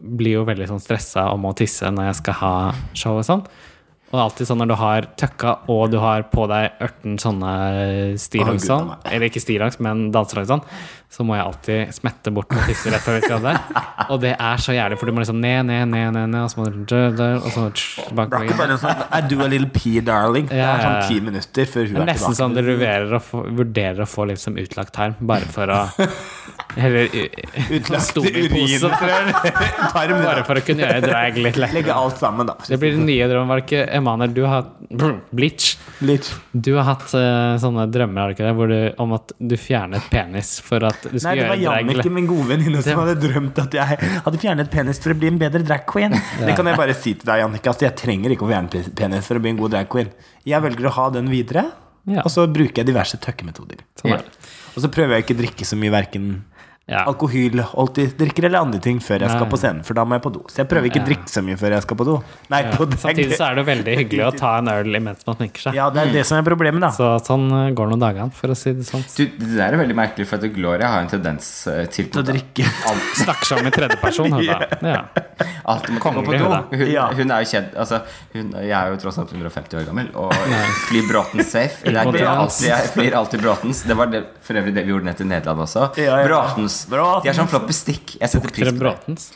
[0.03, 2.55] blir jo veldig sånn stressa om å tisse når jeg skal ha
[2.95, 3.45] show og sånn.
[4.13, 7.53] Og alltid sånn når du har tøkka og du har på deg 18 sånne
[8.21, 10.65] stillongs sånn, eller ikke stillongs, men danselongs sånn,
[11.13, 13.53] så må jeg alltid smette bort og tisse rett før vi skal det.
[14.09, 16.49] Og det er så jævlig, for du må liksom ned, ned, ned, ned, ned og
[16.49, 18.73] så må du og så er bakover.
[18.81, 20.49] sånn I do a little pee, darling.
[20.49, 22.13] Det er sånn ti minutter før hun er tilbake.
[22.15, 25.83] nesten sånn du dere vurderer å få, litt som liksom utlagt tarm, bare for å
[26.81, 27.13] Eller
[27.77, 28.15] Utlagt
[29.93, 32.57] Tarm, Bare for å kunne gjøre drag litt Legge alt sammen, da.
[32.65, 34.33] Det blir den nye drømmen, var det ikke Emanuel?
[34.33, 34.71] Du har
[35.37, 35.75] Blitch.
[36.53, 40.57] Du har hatt eh, sånne drømmer har du ikke det, om at du fjernet penis
[40.65, 43.59] for at du Nei, skulle det var gjøre Jannicke, min gode venninne, som hadde drømt
[43.59, 46.15] at jeg hadde fjernet penis for å bli en bedre drag queen.
[46.39, 47.73] Det kan jeg bare si til deg, Jannicke.
[47.73, 50.13] Altså, jeg trenger ikke å fjerne penis for å bli en god drag queen.
[50.49, 51.67] Jeg velger å ha den videre,
[52.07, 52.23] Ja.
[52.25, 53.79] og så bruker jeg diverse tøkkemetoder.
[54.01, 54.19] Sånn.
[54.75, 56.45] Og så prøver jeg ikke å drikke så mye verken
[56.91, 57.05] Ja.
[57.07, 60.41] alkoholholdigdrikker eller andre ting før jeg skal på scenen, for da må jeg på do.
[60.51, 61.07] Så jeg prøver ikke å Ja.
[61.07, 62.17] drikke så mye før jeg skal på do.
[62.51, 62.71] Nei, Ja.
[62.77, 62.87] på.
[62.99, 65.75] Samtidig så er det veldig hyggelig å ta en øl imens man sminker seg.
[65.79, 66.91] Ja, det er det som er problemet, da.
[66.91, 69.05] Så sånn eh, går noen dagene, for å si det sånn.
[69.17, 72.23] Du, det der er veldig merkelig, for at Gloria har en tendens eh, til å
[72.27, 72.67] drikke.
[73.23, 74.67] Snakker som i tredjeperson, hun da.
[74.83, 75.05] Ja.
[75.65, 76.51] Alt må komme på do.
[76.77, 77.07] Hun, Ja.
[77.15, 78.03] hun er jo kjent altså,
[78.35, 80.35] hun, Jeg er jo tross alt 150 år gammel og
[80.89, 81.85] flyr Bråtens safe.
[81.87, 83.83] Det er alltid, jeg flyr alltid Bråtens.
[83.87, 85.89] Det var det, for øvrig det vi gjorde ned til Nederland også.
[86.03, 86.19] Ja,
[86.81, 86.91] ja.
[86.93, 87.23] Bråtens.
[87.25, 88.15] De har sånn flott bestikk.
[88.21, 88.81] Jeg setter pris på det.
[88.81, 89.29] Bråtens.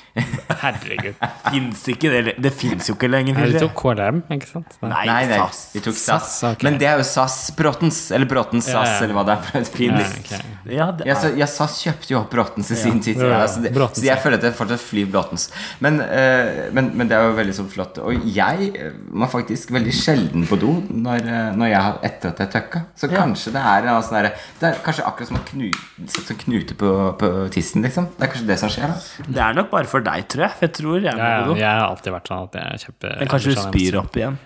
[0.62, 1.18] Herregud.
[1.52, 3.36] Fins ikke det Det fins jo ikke lenger.
[3.38, 4.76] Nei, de tok KLM, ikke sant?
[4.82, 5.62] Nei, Nei, nei, SAS.
[5.74, 6.30] vi tok SAS.
[6.30, 6.68] SAS, okay.
[6.68, 8.00] Men det er jo SAS Bråtens.
[8.16, 9.04] Eller Bråtens Ja, SAS, ja.
[9.06, 9.44] eller hva det er.
[9.46, 10.54] for et Ja, okay.
[10.76, 13.20] Ja, det Ja, så, er ja, SAS kjøpte jo opp Bråtens i sin tid.
[13.20, 15.48] Ja, ja, Ja, så, det, Bråtens, så jeg føler at jeg fortsatt flyr Bråtens.
[15.84, 18.00] Men, uh, men, men det er jo veldig så flott.
[18.02, 22.32] Og jeg eh, må faktisk veldig sjelden på do når, eh, når jeg har etter
[22.32, 22.82] at jeg tøkka.
[22.98, 25.68] Så kanskje det er en sånn derre Det er kanskje akkurat som å knu,
[26.06, 28.08] sette sånn knute på, på tissen, liksom.
[28.16, 29.28] Det er kanskje det som skjer, da.
[29.28, 30.56] det er nok bare for deg, tror jeg.
[30.58, 33.32] For jeg tror jeg Ja, ja, jeg har alltid vært sånn at jeg kjøper Men
[33.32, 34.38] kanskje du spyr opp igjen.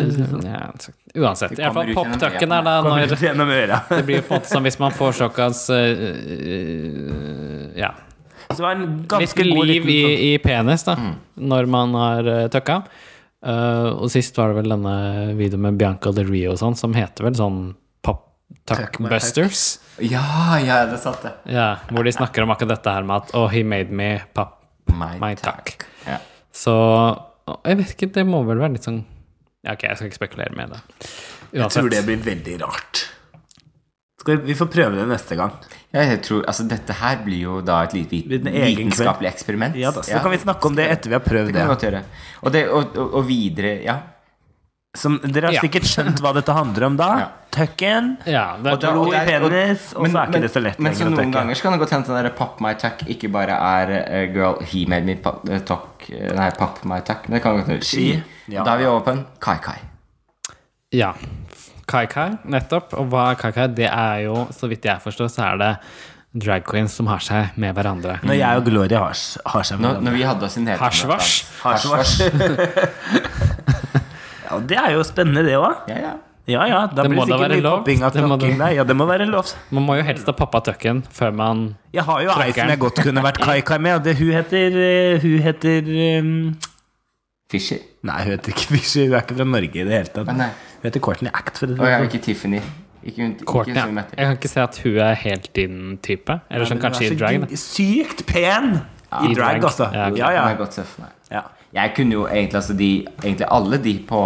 [0.00, 0.70] Ja,
[1.20, 1.52] uansett.
[1.52, 3.12] I hvert fall poptucken er da når
[3.52, 3.80] øra.
[3.90, 5.84] Det blir på en måte som hvis man får såkalt uh,
[7.76, 7.92] Ja.
[8.48, 10.96] Så det var en Litt liv i, sånn- i penis, da,
[11.36, 12.82] når man har uh, tøkka.
[13.42, 14.96] Uh, og sist var det vel denne
[15.36, 17.62] videoen med Bianca Del Rio og sånn, som heter vel sånn
[18.66, 18.98] Pop Tuck.
[19.98, 21.32] Ja, ja, det satt det.
[21.52, 24.58] Ja, hvor de snakker om akkurat dette her med at Oh, he made me pop
[24.92, 25.64] My, my tuck.
[25.74, 25.86] tuck.
[26.06, 26.18] Ja.
[26.52, 26.74] Så
[27.66, 29.02] Jeg vet ikke, det må vel være litt sånn
[29.64, 30.80] Ja, ok, jeg skal ikke spekulere med det.
[31.00, 31.10] det.
[31.60, 33.02] Jeg tror det blir veldig rart.
[34.22, 35.50] Skal vi, vi får prøve det neste gang.
[35.92, 39.74] Ja, jeg tror, altså Dette her blir jo da et lite vitenskapelig eksperiment.
[39.76, 41.58] Ja, da, så kan vi snakke om det etter vi har prøvd Det det.
[41.58, 42.02] kan vi godt gjøre.
[42.42, 43.98] Og, det, og, og, og videre Ja.
[44.94, 45.60] Som, dere har Ja.
[45.64, 47.06] sikkert skjønt hva dette handler om da.
[47.22, 47.28] Ja.
[47.52, 48.16] Tucken.
[48.24, 50.78] Ja, det, Og Blod i penis, og- men, og så er ikke det så lett
[50.80, 53.56] Men så noen ganger så kan det godt hende at pop my tuck ikke bare
[53.56, 57.28] er uh, girl he made me pop, eh, talk eh, Nei, pop my tuck.
[57.28, 58.22] Men det kan godt hende she.
[58.48, 58.64] Ja.
[58.64, 59.78] Da er vi over på en kai-kai.
[60.92, 61.12] ja.
[61.92, 62.94] Kai-Kai, nettopp.
[62.96, 63.66] Og hva er Kai-Kai?
[63.74, 65.70] Det er jo, så vidt jeg forstår, så er det
[66.44, 68.20] drag queens som har seg med hverandre.
[68.24, 69.12] Når jeg og Gloria har,
[69.52, 70.04] har seg med hverandre.
[70.06, 72.30] når vi hadde oss i Nederland Hasjvasj.
[74.52, 75.88] Ja, det er jo spennende, det òg.
[75.88, 76.12] Ja, ja.
[76.50, 76.80] Ja, ja.
[76.90, 77.84] Da Det blir må det være lov.
[77.86, 78.36] Det må.
[78.74, 79.52] Ja, det må være lov.
[79.70, 81.62] Man må jo helst ha pappa tucken før man
[81.94, 84.78] Jeg har jo ei som jeg godt kunne vært Kai-Kai med, og det, hun heter
[84.82, 86.32] eh, Hun heter um,
[87.52, 87.78] Fisher?
[88.02, 89.06] Nei, hun heter ikke Fisher.
[89.06, 90.32] Hun er ikke fra Norge i det hele tatt.
[90.34, 91.58] Hun heter Courtney Act.
[91.62, 92.62] For det, Og jeg er ikke Tiffany.
[93.02, 93.86] Ikke, ikke Ja.
[93.86, 96.40] Jeg kan ikke se at hun er helt din type.
[96.50, 97.46] Eller sånn kanskje i drag.
[97.58, 98.80] Sykt pen
[99.30, 99.62] i drag.
[99.62, 99.90] altså.
[99.94, 100.10] Ja.
[100.16, 100.30] Ja,
[101.30, 101.42] ja.
[101.72, 101.82] Ja.
[101.82, 102.88] Jeg kunne jo egentlig, altså de,
[103.22, 104.20] egentlig alle de på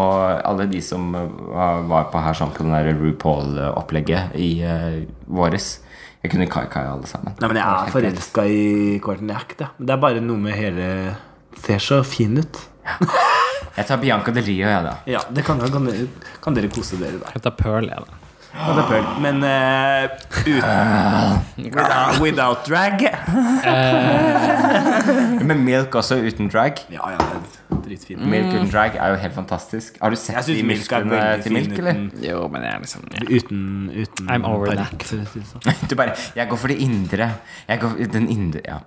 [0.50, 5.04] Alle de som uh, var var på her sånn på den der RuPaul-opplegget i uh,
[5.30, 5.76] våres.
[6.24, 7.36] Jeg kunne kai-kai alle sammen.
[7.38, 8.64] Nei, men jeg er forelska i
[9.04, 9.70] Courtney Act, ja.
[9.78, 10.88] Det er bare noe med hele
[11.62, 12.58] Ser så fin ut.
[13.76, 14.92] Jeg tar Bianca Del Rio, jeg, da.
[15.08, 16.06] Ja, det kan, kan, dere,
[16.42, 17.34] kan dere kose dere der.
[17.36, 18.25] Jeg tar Pearl, jeg, da.
[19.20, 20.08] Men uh,
[20.46, 21.40] uten
[21.76, 23.02] without, without drag
[25.44, 26.80] Men Milk også uten drag.
[26.90, 28.24] Ja, ja, det er dritfint.
[28.26, 29.98] Milk uten drag er jo helt fantastisk.
[30.02, 31.90] Har du sett de musklene til Milk, eller?
[32.00, 33.26] uten, Jo, men jeg er liksom ja.
[33.36, 33.60] uten,
[33.92, 35.36] uten I'm over parykk, that.
[35.52, 35.62] sånn.
[35.90, 37.30] Du bare Jeg går for det indre.
[37.68, 38.80] Jeg går for den indre Ja.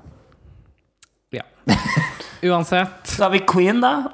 [1.39, 1.45] ja.
[2.41, 4.11] Uansett Så har vi Queen, da.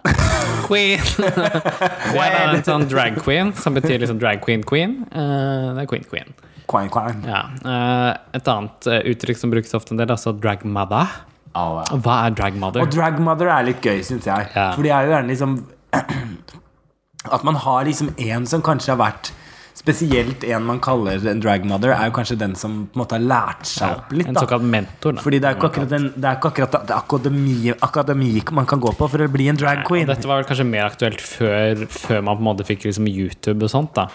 [0.65, 1.01] Queen.
[1.17, 5.03] Det er da en sånn drag queen, som betyr liksom drag queen queen.
[5.11, 6.33] Eh, det er queen queen.
[6.65, 7.21] Queen, queen.
[7.29, 7.43] Ja.
[7.61, 8.09] Eh,
[8.39, 11.11] et annet eh, uttrykk som brukes ofte en del, altså drag mother.
[11.55, 11.99] Oh, ja.
[12.01, 12.81] Hva er drag mother?
[12.81, 14.49] Og drag mother er litt gøy, syns jeg.
[14.55, 14.71] Ja.
[14.73, 15.57] For det er jo gjerne liksom
[17.35, 19.31] At man har liksom en som kanskje har vært
[19.75, 23.17] Spesielt en man kaller en drag mother, er jo kanskje den som på en måte
[23.17, 24.29] har lært seg opp litt.
[24.31, 25.17] En såkalt mentor.
[25.17, 25.23] Da.
[25.25, 28.79] Fordi det er ikke akkurat, en, det er ikke akkurat det akademi, akademi man kan
[28.79, 30.05] gå på for å bli en drag queen.
[30.05, 30.07] queen.
[30.13, 33.67] dette var vel kanskje mer aktuelt før, før man på en måte fikk liksom YouTube
[33.67, 33.93] og sånt.
[33.99, 34.07] da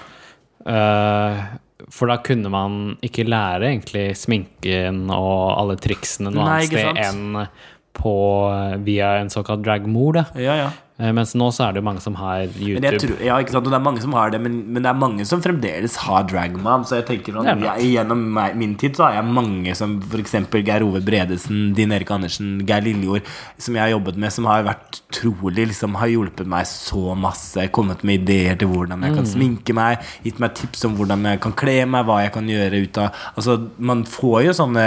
[0.60, 1.40] Uh,
[1.88, 6.98] For da kunne man ikke lære egentlig sminken og alle triksene noe Nei, annet sted
[7.00, 7.46] enn
[7.96, 8.12] på,
[8.84, 10.20] via en såkalt dragmor.
[10.20, 10.68] da Ja, ja.
[11.00, 12.98] Eh, Mens nå så er det jo mange som har YouTube.
[13.00, 13.64] tror, ja, ikke sant?
[13.66, 16.26] Og det er mange som har det, men, men det er mange som fremdeles har
[16.28, 16.84] Dragman.
[16.84, 20.34] Så jeg tenker sånn, jeg, Gjennom meg, min tid så har jeg mange som f.eks.
[20.60, 23.24] Geir Ove Bredesen, Din Erik Andersen, Geir Lillejord,
[23.58, 27.64] som jeg har jobbet med, som har vært trolig liksom, Har hjulpet meg så masse.
[27.72, 29.32] Kommet med ideer til hvordan jeg kan Mm.
[29.32, 30.04] sminke meg.
[30.24, 33.10] Gitt meg tips om hvordan jeg kan kle meg, hva jeg kan gjøre ut av
[33.36, 34.84] Altså, man får jo sånne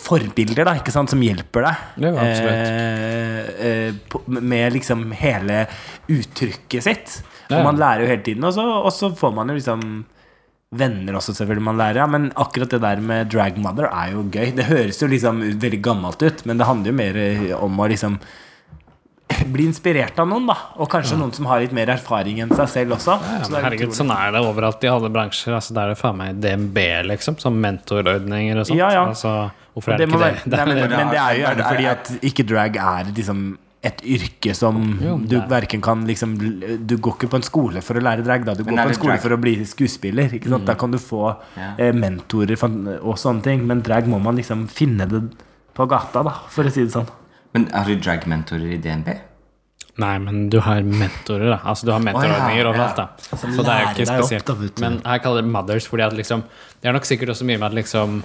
[0.00, 1.86] forbilder da, ikke sant, som hjelper deg.
[2.04, 2.12] Ja.
[2.22, 5.64] Eh, eh, med liksom hele
[6.12, 7.16] uttrykket sitt.
[7.48, 7.60] Ja.
[7.60, 9.82] Og man lærer jo hele tiden, og så, og så får man jo liksom
[10.76, 12.08] venner også, selvfølgelig, man lærer ja.
[12.10, 14.50] Men akkurat det der med drag mother er jo gøy.
[14.58, 17.88] Det høres jo liksom veldig gammelt ut, men det handler jo mer eh, om å
[17.92, 18.20] liksom
[19.52, 20.54] bli inspirert av noen, da.
[20.78, 23.16] Og kanskje noen som har litt mer erfaring enn seg selv også.
[23.20, 23.98] Ja, Så men er herregud, utrolig.
[23.98, 25.54] sånn er det overalt i alle bransjer.
[25.58, 26.78] Altså, det er det faen meg DNB,
[27.10, 27.38] liksom.
[27.42, 28.78] Som mentorordninger og sånt.
[28.78, 29.04] Ja, ja.
[29.10, 30.56] Altså, hvorfor er det ikke være, det?
[30.56, 33.10] nei, men, det, men det er jo gjerne Er- er- fordi at ikke drag er
[33.16, 36.32] liksom et yrke som Jo, du er- verken kan liksom
[36.86, 38.54] Du går ikke på en skole for å lære drag, da.
[38.54, 40.30] Du går på en skole drag- for å bli skuespiller.
[40.32, 40.64] Ikke sant?
[40.64, 41.74] Da kan du få Ja.
[41.78, 42.56] eh, mentorer
[43.02, 43.66] og sånne ting.
[43.66, 45.22] Men drag må man liksom finne det
[45.74, 47.06] på gata, da, for å si det sånn.
[47.54, 49.08] Men har du drag-mentorer i DNB?
[49.96, 51.60] Nei, men du har mentorer, da.
[51.64, 53.06] Altså, du har mentorordninger Å, ja, overalt, da.
[53.32, 54.80] Så det er jo ikke opp, spesielt.
[54.84, 56.42] men her kaller det mothers, fordi at liksom
[56.82, 58.18] Det er nok sikkert også mye med at liksom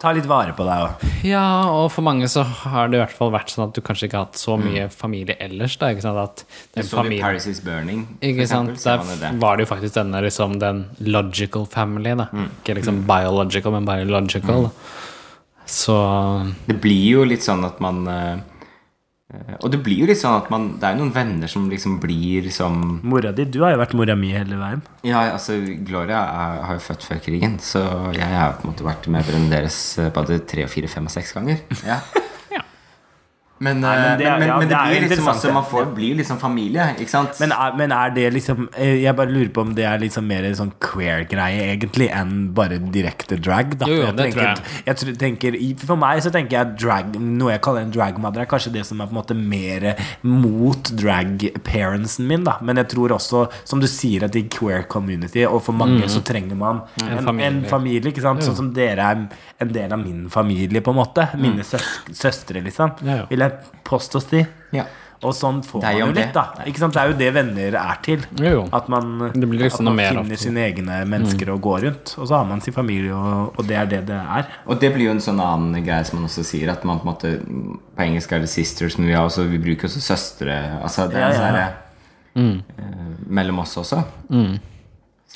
[0.00, 1.02] Ta litt vare på deg òg.
[1.28, 4.06] Ja, og for mange så har det i hvert fall vært sånn at du kanskje
[4.08, 5.90] ikke har hatt så mye familie ellers, da.
[5.92, 6.16] Ikke sant?
[6.22, 8.06] At den Så familien Paris is Burning?
[8.24, 8.70] Ikke sant?
[8.78, 12.30] eksempel, Der var det jo faktisk denne liksom den logical family, da.
[12.32, 12.48] Mm.
[12.62, 14.70] Ikke liksom biological, men biological.
[14.70, 15.66] da.
[15.68, 15.98] Så
[16.66, 18.38] Det blir jo litt sånn at man eh,
[19.60, 22.48] Og det blir jo litt sånn at man Det er noen venner som liksom blir
[22.54, 24.82] som Mora di, du har jo vært mora mi hele veien.
[25.06, 27.84] Ja, altså Gloria er, har jo født før krigen, så
[28.16, 31.14] jeg har på en måte vært med brødrene deres eh, både tre, fire, fem og
[31.14, 31.62] seks ganger.
[31.90, 32.00] Ja.
[33.60, 35.88] Men, Nei, men eh, det men, ja, men det, det blir liksom også, man får,
[35.92, 37.34] blir liksom familie, ikke sant?
[37.42, 40.24] Men er, men er det liksom eh, Jeg bare lurer på om det er liksom
[40.30, 43.74] mer en sånn queer-greie, egentlig, enn bare direkte drag.
[43.82, 43.88] Da.
[43.90, 47.18] Jo, jo, jeg det tror tenker, jeg tror, tenker, For meg så tenker jeg drag
[47.20, 49.90] Noe jeg kaller en dragmother, er kanskje det som er på en måte mer
[50.24, 52.48] mot drag-parentsen min.
[52.48, 52.56] Da.
[52.64, 56.24] Men jeg tror også, som du sier, at i queer community, og for mange så
[56.24, 57.68] trenger man en, en, familie.
[57.68, 58.14] familie.
[58.14, 58.40] ikke sant?
[58.46, 59.22] Sånn som dere er
[59.60, 61.28] en del av min familie, på en måte.
[61.36, 61.84] Mine søs
[62.16, 62.96] søstre, liksom.
[63.04, 63.28] Ja, ja.
[63.28, 63.49] Vil jeg
[63.84, 64.46] påstå å si.
[64.72, 64.84] Ja.
[65.20, 66.22] Og sånn får man jo det.
[66.22, 66.44] litt, da.
[66.64, 66.94] Ikke sant?
[66.96, 68.22] Det er jo det venner er til.
[68.40, 68.60] Jo, jo.
[68.72, 72.14] At man, liksom at man finner av- sine egne mennesker å gå rundt.
[72.16, 74.48] Og så har man sin familie, og, og det er det det er.
[74.64, 77.04] Og det blir jo en sånn annen greie som man også sier, at man på
[77.04, 77.34] en måte
[77.96, 80.56] På engelsk er det sisters, men vi, har også, vi bruker også søstre.
[80.80, 81.76] Altså det er Ja, ja, sånn her,
[82.80, 84.00] eh, mellom oss også.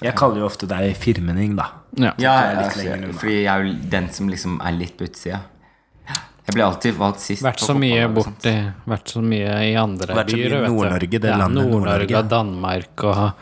[0.03, 1.69] Jeg kaller jo ofte deg firmening, da.
[1.95, 2.15] Ja.
[2.19, 5.43] Ja, jeg, altså, fordi jeg er jo den som liksom er litt på utsida.
[6.45, 7.43] Jeg ble alltid valgt sist.
[7.45, 8.53] Vært så mye borti
[8.91, 10.57] Vært så mye i andre Vært i byer.
[10.61, 10.71] vet.
[10.75, 12.19] Nord-Norge, det ja, landet Nord-Norge Nord-Norge.
[12.19, 13.33] og Danmark og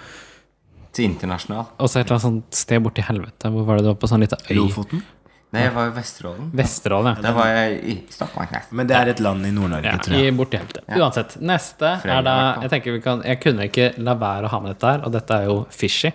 [0.93, 1.67] Til internasjonal.
[1.81, 3.51] Og så et eller annet sånt sted borti helvete.
[3.51, 4.55] Hvor var det du var på sånn lita øy?
[4.59, 5.03] Lofoten.
[5.53, 6.51] Nei, jeg var i Vesterålen.
[6.57, 7.23] Vesterålen, ja.
[7.27, 8.49] Da var jeg i Stockholm.
[8.71, 10.37] Men det er et land i Nord-Norge, Ja, tror i jeg.
[10.37, 10.85] borti helvete.
[10.97, 11.35] Uansett.
[11.41, 12.63] Neste er da i.
[12.63, 15.13] Jeg tenker vi kan Jeg kunne ikke la være å ha med dette her, og
[15.13, 16.13] dette er jo fishy.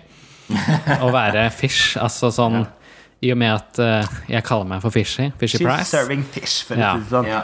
[1.04, 1.96] Å være fish.
[2.00, 2.62] Altså sånn
[3.22, 5.30] I og med at uh, jeg kaller meg for fishy.
[5.40, 5.88] Fishy She's Price.
[5.90, 6.92] serving fish, for Ja.
[6.94, 7.26] å si det sånn.
[7.26, 7.40] Ja.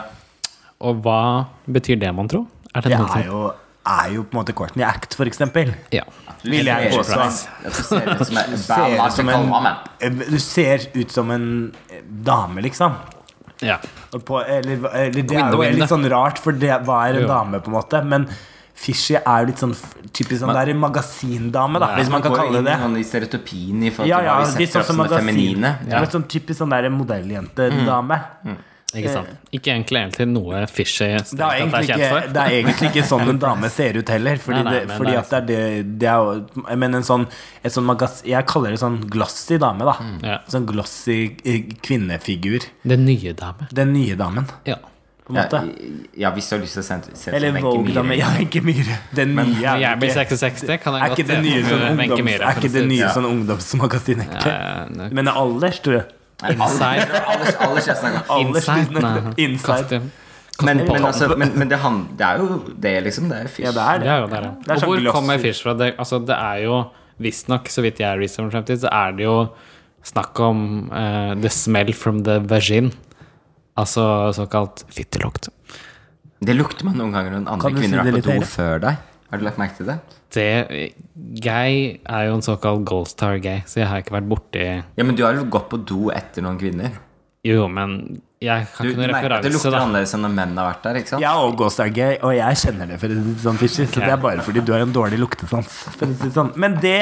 [0.87, 2.45] Og hva betyr det, mon tro?
[2.75, 3.41] Er det Det noe er jo,
[3.87, 5.73] er jo på en måte Courtney Act, for eksempel.
[5.91, 6.03] Ja.
[6.45, 7.27] Vil jeg påstå.
[7.65, 9.75] Du ser ut som en Du ser, ut som biological woman.
[10.01, 11.47] en, du ser ut som en
[12.23, 12.95] dame, liksom.
[13.61, 13.77] ja.
[14.25, 17.27] På, eller, eller det er jo litt sånn rart, for det, hva er en Jo.
[17.27, 18.03] dame, på en måte?
[18.05, 18.27] Men
[18.75, 19.73] Fishy er jo litt sånn
[20.11, 23.03] typisk sånn Det er magasindame, da, hvis man kan kalle inn det i sånn i
[23.07, 25.27] stereotypien i forhold Ja, til ja, hva vi setter opp som det magasin.
[25.29, 25.71] feminine.
[25.89, 26.01] Ja.
[26.03, 28.21] Litt sånn typisk sånn der modelljenте-dame.
[28.95, 29.27] Ikke sant?
[29.51, 32.27] Ikke egentlig, egentlig noe fishy Det er, egentlig er kjent ikke, for.
[32.35, 34.37] det er egentlig ikke sånn en dame ser ut heller.
[34.39, 37.01] Fordi, Nei, nei, det, fordi det er at det er det, det er Jeg mener
[37.01, 37.25] en sånn,
[37.65, 39.95] et sånn magas, Jeg kaller det sånn glossy dame, da.
[40.23, 40.37] Ja.
[40.51, 42.67] Sånn glossy eh, kvinnefigur.
[42.87, 43.67] Den nye dame.
[43.71, 44.77] Den nye damen, Ja.
[45.25, 45.59] På en måte.
[46.21, 48.61] Ja, hvis du har lyst til å sende se Eller Vogue, da, med Ja, Wenche
[48.61, 48.97] Myhre.
[49.17, 51.63] Den nye Men, er jeg blir ikke, 66, kan jeg er godt ikke det nye
[51.65, 53.15] sånn ungdoms, er ikke det nye sånn.
[53.17, 54.53] sånn ungdomsmagasin, egentlig.
[54.53, 56.05] Ja, ja, Men alders, tror jeg.
[56.51, 57.07] Inside.
[57.31, 57.97] Alders, alders jeg
[58.45, 59.33] Inside.
[59.37, 60.01] Inside.
[60.63, 63.27] Men, men, altså, men, men det, han, det er jo det, liksom.
[63.31, 63.65] Det er fish.
[63.65, 64.11] Ja, det er Det det.
[64.13, 64.51] er jo det, ja.
[64.61, 65.15] Det er Og sånn hvor glossy.
[65.17, 65.73] kommer fish fra?
[65.79, 66.77] Det, altså, det er jo
[67.25, 69.35] visstnok, så vidt jeg er researcher frem til, så er det jo
[70.05, 70.61] snakk om
[70.93, 72.91] uh, the smell from the vagin.
[73.75, 75.49] Altså såkalt fittelukt.
[76.45, 79.01] Det lukter man noen ganger når andre kvinner har er på do før deg.
[79.31, 79.97] Har du lagt merke til det?
[80.35, 80.45] Det
[81.43, 85.03] Jeg er jo en såkalt gold star gay, så jeg har ikke vært borti Ja,
[85.03, 86.95] men du har jo gått på do etter noen kvinner.
[87.45, 90.57] Jo, men jeg har Du, ikke noen merker at det lukter annerledes enn når menn
[90.59, 91.23] har vært der, ikke sant?
[91.25, 93.85] Ja, og Ghost er gay, og jeg kjenner det, for å si det sånn, Fishy.
[93.89, 95.73] Så det er bare fordi du har en dårlig luktesans.
[95.95, 96.51] For det sånn.
[96.61, 96.99] Men det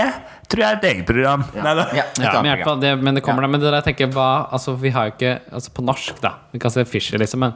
[0.50, 1.46] tror jeg er et eget program.
[1.56, 2.82] Ja, et Ja, ja, men, i hvert fall, program.
[2.86, 5.14] det, men det kommer da Men det der tenker jeg hva Altså vi har jo
[5.16, 6.34] ikke Altså på norsk, da.
[6.54, 7.44] Vi kan se fishy, liksom.
[7.46, 7.56] Men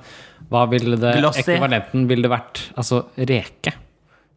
[0.51, 1.43] hva ville det Glossy.
[1.43, 3.73] Ekvivalenten ville det vært Altså reke.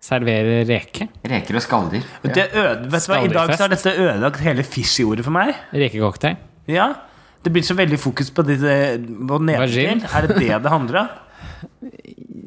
[0.01, 1.11] Servere reke.
[1.29, 2.05] Reker og skalldyr.
[2.25, 5.53] Hva, I dag så har dette ødelagt hele Fishy-ordet for meg.
[5.77, 6.39] Rekecocktail.
[6.73, 6.93] Ja
[7.41, 9.41] Det blir så veldig fokus på det, på.
[9.49, 11.09] Er det det det handler om?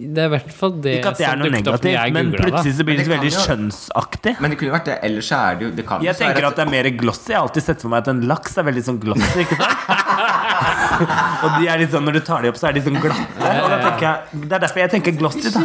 [0.03, 1.83] Det er i hvert fall det Ikke at det er som noe dukket opp når
[1.83, 4.33] negativt, jeg men plutselig så blir det det veldig jo- skjønnsaktig.
[4.43, 4.97] Men det kunne vært det.
[5.07, 7.29] Ellers så er det jo det kan Jeg tenker at det er mer glossy.
[7.31, 9.45] Jeg har alltid sett for meg at en laks er veldig sånn glossy.
[9.45, 9.77] Ikke sant?
[11.43, 13.53] og de er litt sånn, når du tar de opp, så er de sånn glatte.
[13.63, 15.63] Og da tenker jeg, det er derfor jeg tenker glossy, da.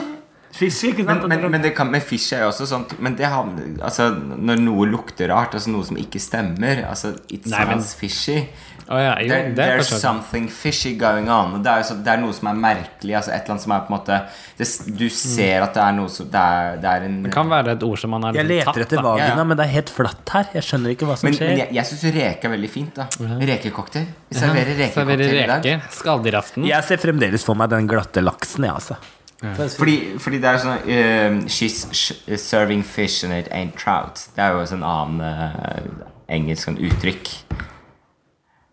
[0.58, 1.22] Fishy, ikke sant?
[1.28, 4.08] men, men, men, det kan, men fish er jo også sånt Men det havner, altså,
[4.18, 8.40] når noe lukter rart, altså noe som ikke stemmer altså, It Nei, men- sounds fishy.
[8.88, 11.58] Oh, ja, jo, There, er there's kanskje something fishy going on.
[11.60, 13.12] Det, er jo så, det er noe som er merkelig.
[13.18, 14.16] Altså et eller annet som er på en måte
[14.56, 17.50] det, Du ser at det er noe som Det er, det er en Det kan
[17.52, 19.44] være et ord som man har Jeg leter tatt, etter vagina, Ja, ja.
[19.50, 20.48] men det er helt flatt her.
[20.56, 21.52] Jeg skjønner ikke hva som Men, skjer.
[21.52, 22.96] men jeg, jeg syns reke er veldig fint.
[22.96, 23.06] da
[23.52, 24.08] Rekecocktail.
[24.32, 25.68] Vi serverer Servere rekecocktail i dag.
[25.68, 25.94] reker.
[26.00, 26.66] Skalldyravten.
[26.72, 28.96] Jeg ser fremdeles for meg den glatte laksen, jeg, altså.
[29.38, 34.24] Fordi, fordi det er sånn eh, She's sh serving fish and it ain't trout.
[34.34, 37.30] Det er jo sånn annen uh, engelsk sånn uttrykk.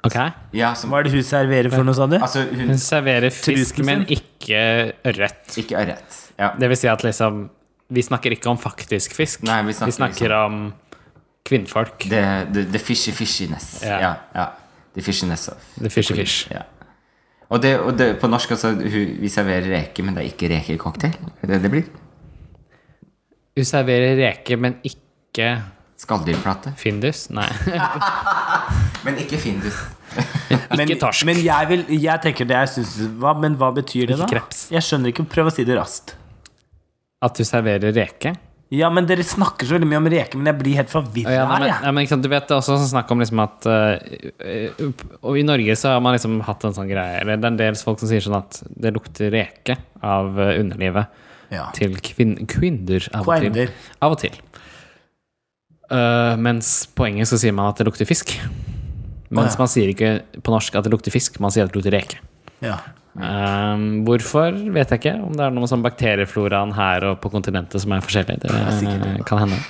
[0.05, 0.17] Ok.
[0.57, 2.17] Ja, som, Hva er det hun serverer for noe, sa du?
[2.17, 4.59] altså hun Hun serverer fisk, men ikke
[5.05, 5.53] ørret.
[5.61, 6.19] Ikke ørret.
[6.37, 6.51] Ja.
[6.59, 7.45] Det vil si at liksom
[7.93, 9.43] Vi snakker ikke om faktisk fisk.
[9.45, 10.61] Nei, vi snakker om
[11.45, 12.07] kvinnfolk.
[12.09, 13.83] The, the, the fishy fishiness.
[13.85, 13.99] Ja.
[14.01, 14.13] Ja.
[14.33, 14.47] ja,
[14.95, 16.47] The fishiness of The fishy fish.
[16.49, 16.65] ja.
[17.49, 21.13] Og, det, og det, på norsk altså Vi serverer reker, men det er ikke rekecocktail.
[21.43, 21.85] Er det det blir?
[23.55, 25.51] Vi serverer reker, men ikke
[25.95, 26.73] Skalldyrplate.
[26.75, 27.29] Findus?
[27.31, 27.45] Nei.
[29.05, 29.77] Men ikke Findus.
[30.75, 31.23] Men, Ikke torsk.
[31.27, 34.27] men jeg, vil, jeg tenker det jeg syns hva, Men hva betyr det, da?
[34.29, 34.65] Kreps.
[34.73, 35.25] Jeg skjønner ikke.
[35.31, 36.13] Prøv å si det raskt.
[37.23, 38.33] At du serverer reke.
[38.73, 41.43] Ja, men dere snakker så veldig mye om reker, men jeg blir helt forvirra Ja,
[41.51, 41.67] her, ja.
[41.69, 41.85] jeg.
[41.85, 44.71] ja, men ikke sant, du vet det er også sånn snakk om liksom at eh,
[45.21, 47.59] Og i Norge så har man liksom hatt en sånn greie Eller det er en
[47.61, 51.21] del folk som sier sånn at det lukter reke av eh, underlivet
[51.53, 51.67] Ja.
[51.77, 53.69] til kvin kvinner av og til.
[54.01, 54.33] Av og til.
[55.85, 58.33] Uh, mens på engelsk så sier man at det lukter fisk.
[59.29, 59.59] Mens oh, ja.
[59.61, 60.09] man sier ikke
[60.41, 62.17] på norsk at det lukter fisk, man sier at det lukter reke.
[62.65, 62.79] Ja.
[63.15, 65.15] Eh, hvorfor vet jeg ikke.
[65.23, 68.41] Om det er noe sånn bakteriefloraen her og på kontinentet som er forskjellig.
[68.43, 69.61] Det eh, kan hende.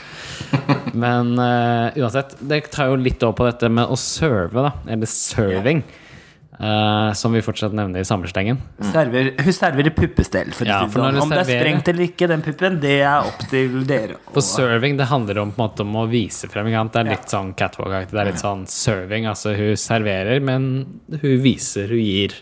[0.95, 4.73] Men uh, uansett, det tar jo litt over på dette med å serve, da.
[4.91, 5.83] Eller serving.
[6.55, 8.61] Uh, som vi fortsatt nevner i samleslengen.
[8.93, 12.45] Server, hun serverer puppestell, for Ja, for om serverer, det er sprengt eller ikke, den
[12.45, 14.15] puppen, det er opp til dere.
[14.31, 16.71] For serving det handler om, måte, om å vise frem.
[16.71, 18.15] Det er litt sånn catwalk-aktig.
[18.15, 19.27] Det er litt sånn serving.
[19.31, 20.69] Altså hun serverer, men
[21.11, 22.39] hun viser, hun gir.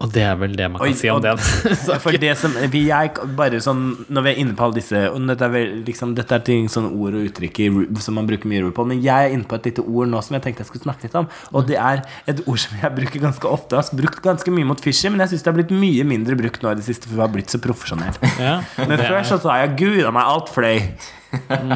[0.00, 1.36] Og det er vel det man kan Oi, si om og- den.
[2.04, 5.20] For det som vi, er bare sånn, Når vi er inne på alle disse og
[5.28, 7.60] dette, er vel, liksom, dette er ting, sånn ord og uttrykk
[8.00, 10.22] som man bruker mye ord på, men jeg er inne på et lite ord nå
[10.24, 11.28] som jeg tenkte jeg skulle snakke litt om.
[11.52, 12.00] Og det er
[12.32, 13.76] et ord som jeg bruker ganske ofte.
[13.76, 16.40] Jeg har brukt ganske mye mot Fishy, men jeg syns det har blitt mye mindre
[16.40, 18.32] brukt nå i det siste, for vi har blitt så profesjonelle.
[18.40, 20.94] Ja, Men før så sa jeg 'gud a meg, alt fløy'.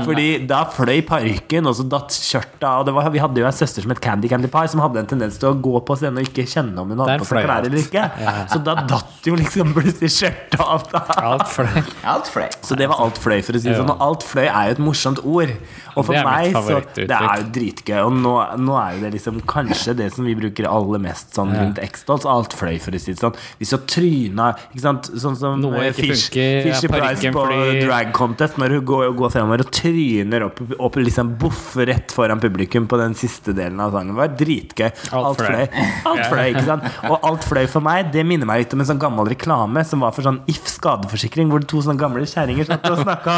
[0.07, 2.73] Fordi da fløy parykken, og så datt skjørta.
[2.81, 5.03] Og det var, vi hadde jo en søster som het Candy Candy Pie, som hadde
[5.03, 7.41] en tendens til å gå på scenen og ikke kjenne om hun hadde på seg
[7.41, 7.69] klær alt.
[7.71, 8.05] eller ikke.
[8.51, 10.93] Så da datt jo liksom plutselig skjørtet og alt.
[10.95, 11.03] da.
[12.15, 12.49] Alt fløy.
[12.65, 13.95] Så det var alt fløy, for å si det sånn.
[13.95, 15.55] Og alt fløy er jo et morsomt ord.
[15.95, 16.81] Og for meg så.
[16.97, 17.99] Det er jo dritgøy.
[18.03, 18.35] Og nå,
[18.65, 22.27] nå er jo det liksom kanskje det som vi bruker aller mest sånn rundt X-Dolls.
[22.29, 23.37] Alt fløy, for å si det sånn.
[23.61, 27.33] Hvis du tryna Ikke sant, sånn som Noe eh, ikke Fish, funker, Fisher ja, Price
[27.35, 27.85] på fordi...
[27.85, 32.41] drag contest, når hun går, går fremover og tryner opp, opp liksom boff rett foran
[32.41, 34.15] publikum på den siste delen av sangen.
[34.15, 34.91] Det var dritgøy.
[35.19, 35.67] Alt fløy.
[36.11, 36.89] Alt fløy, ikke sant?
[37.11, 40.05] Og alt fløy for meg, det minner meg litt om en sånn gammel reklame som
[40.05, 43.37] var for sånn If skadeforsikring, hvor to sånne gamle kjerringer satt og snakka.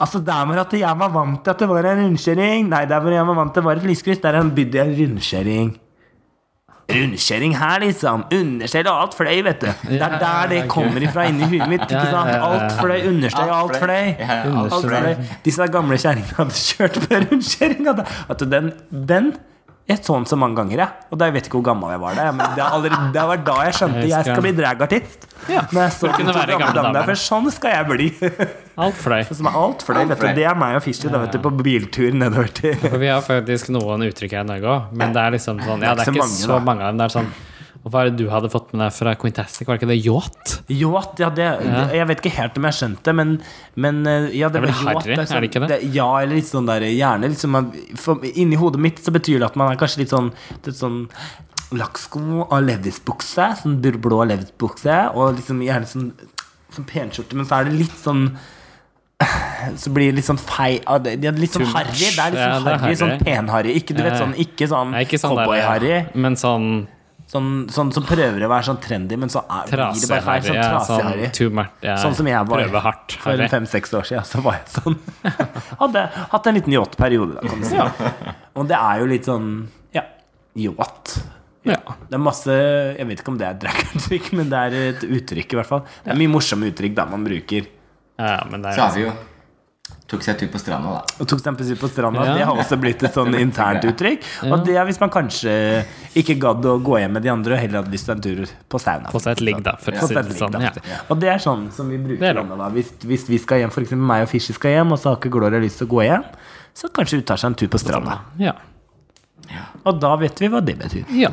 [0.00, 3.02] Altså, der var at jeg var vant til at det var en rundkjøring Nei, der
[3.04, 5.74] hvor jeg var vant til det var et lyskryss, der i en rundkjøring.
[6.94, 8.24] Rundkjøring her, liksom.
[8.34, 9.68] Understell og alt fløy, vet du.
[9.88, 11.86] Det er der det kommer ifra inni huet mitt.
[11.86, 12.32] Ikke sant?
[12.36, 15.14] Alt fløy, understell og alt fløy.
[15.44, 17.96] Disse gamle kjerringene hadde kjørt på rundkjøringa.
[18.50, 19.32] den, den
[19.90, 21.04] jeg så den så mange ganger, jeg.
[21.10, 22.28] Og da jeg vet ikke hvor gammel jeg var da.
[22.30, 25.26] Men det, er allerede, det var da jeg skjønte Jeg skal- bli dragartist.
[25.48, 28.08] Ja, Når jeg så for gamle sånn skal jeg bli.
[28.80, 29.20] Alt fløy.
[29.24, 30.24] Er alt fløy, Alt vet du.
[30.24, 30.34] fløy.
[30.36, 31.40] Det er meg og Fishy ja, ja.
[31.44, 35.22] på biltur nedover til vi har faktisk noen uttrykk her i Norge òg, men det
[35.24, 37.00] er liksom sånn Ja, det er ikke så mange av dem.
[37.02, 37.32] Det er sånn
[37.80, 39.66] og Hva er det du hadde fått med deg fra Quintastic?
[39.68, 40.54] Var det ikke det yacht?
[40.68, 43.34] Yacht, ja, det, det Jeg vet ikke helt om jeg skjønte det, men,
[43.80, 45.80] men eh, ja, Det er vel harry, sånn- er det ikke det?
[45.96, 47.60] Ja, eller litt sånn der Gjerne liksom
[48.00, 50.32] for, Inni hodet mitt så betyr det at man er kanskje litt sånn
[50.66, 51.06] Litt sånn
[51.70, 53.44] lakksko og levisbukse.
[53.62, 56.08] Sånn blå levisbukse, og liksom gjerne sånn,
[56.74, 58.24] sånn penskjorte, men så er det litt sånn
[59.76, 61.92] så blir det litt sånn fei Det det er litt sånn harry.
[61.92, 63.74] Det er litt sånn ja, harry, sånn pen-harry.
[63.76, 65.98] Ikke, du vet, sånn, ikke sånn ja, ikke sånn cowboy-harry.
[66.16, 66.70] Men sånn
[67.30, 70.42] Sånn, sånn som prøver å være sånn trendy, men så er, blir det bare feil.
[70.48, 71.28] Sånn Ja, traseharry.
[71.30, 71.60] sånn.
[71.86, 73.12] Ja, Sånn som jeg var hardt.
[73.22, 74.24] for fem-seks år siden.
[74.26, 74.96] Så var jeg sånn.
[75.82, 76.02] Hadde
[76.32, 77.78] hatt en liten yacht-periode, da, kan du si.
[78.58, 79.46] Og det er jo litt sånn
[79.94, 80.02] Ja,
[80.58, 81.20] yacht.
[81.62, 81.76] Ja.
[82.08, 82.48] Det er masse
[82.98, 85.82] Jeg vet ikke om det er drag-uttrykk, men det er et uttrykk, i hvert fall.
[86.02, 87.66] Det er mye morsomme uttrykk da man bruker.
[88.18, 89.12] ja, men det Så er vi jo
[90.10, 91.16] Tok seg en tur på stranda, da.
[91.22, 92.24] Og tok seg en tur på stranda.
[92.26, 92.32] Ja.
[92.34, 94.24] Det har også blitt et sånn internt uttrykk.
[94.50, 95.52] Og det er hvis man kanskje
[96.18, 98.42] ikke gadd å gå hjem med de andre og heller hadde lyst til en tur
[98.70, 99.12] på sauna.
[99.14, 100.58] Få seg et ligg, da, seg det et sånn.
[100.66, 100.72] Ja.
[101.06, 102.72] Og det er sånn som vi bruker er nå, da.
[102.74, 103.94] Hvis, hvis vi skal hjem, f.eks.
[103.94, 106.26] meg og Fishy skal hjem, og så har ikke Gloria lyst til å gå hjem,
[106.80, 108.18] så kanskje hun tar seg en tur på stranda.
[108.42, 108.56] Ja.
[109.86, 111.06] Og da vet vi hva det betyr.
[111.22, 111.32] ja.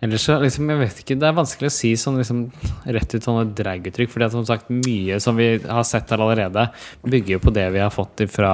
[0.00, 2.44] Ellers så liksom, jeg vet ikke, Det er vanskelig å si sånn liksom,
[2.86, 4.12] rett ut sånne draguttrykk.
[4.22, 6.68] det er som sagt, mye som vi har sett her allerede,
[7.02, 8.52] bygger jo på det vi har fått fra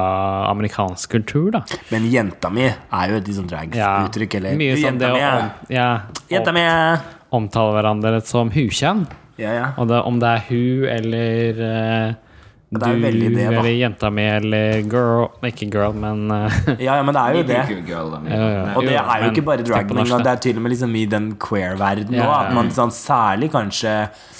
[0.48, 1.50] amerikansk kultur.
[1.52, 5.90] da Men jenta mi er jo et sånn Ja, eller Mye Jenta mi om, ja,
[6.32, 6.64] Jenta mi
[7.34, 9.04] omtale hverandre som hukjønn.
[9.36, 9.68] Ja, ja.
[9.76, 12.14] Og det, om det er hun eller
[12.74, 13.58] eh, Det er jo du veldig det, da.
[13.60, 17.42] eller jenta mi eller girl Ikke girl, men eh, ja, ja, men det er jo
[17.48, 17.86] det.
[17.88, 18.20] girl, da.
[18.28, 18.62] Ja, ja.
[18.76, 20.94] Og det er jo ikke bare dragning, drag, men det er til og med liksom
[20.96, 22.30] i den queer-verdenen ja.
[22.44, 23.94] At man sånn, særlig kanskje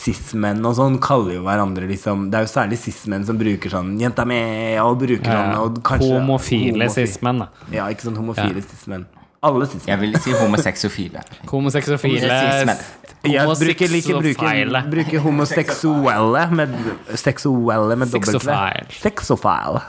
[0.04, 3.94] cis-menn og sånn kaller jo hverandre liksom Det er jo særlig cis-menn som bruker sånn
[4.00, 7.48] 'jenta mi' og bruker sånn og kanskje Homofile homofi- cis-menn, da.
[7.72, 9.06] Ja, ikke sånn homofile cis-menn.
[9.44, 9.88] Alle cis-menn.
[9.92, 10.30] Jeg vil si.
[10.32, 12.78] Homosexofile Cis-menn.
[13.24, 16.74] Jeg bruker, liker bruker, bruker homoseksuelle med
[17.16, 18.40] Seksuelle med dobbelt V.
[18.40, 18.84] Sexophile.
[19.00, 19.80] Sexophile.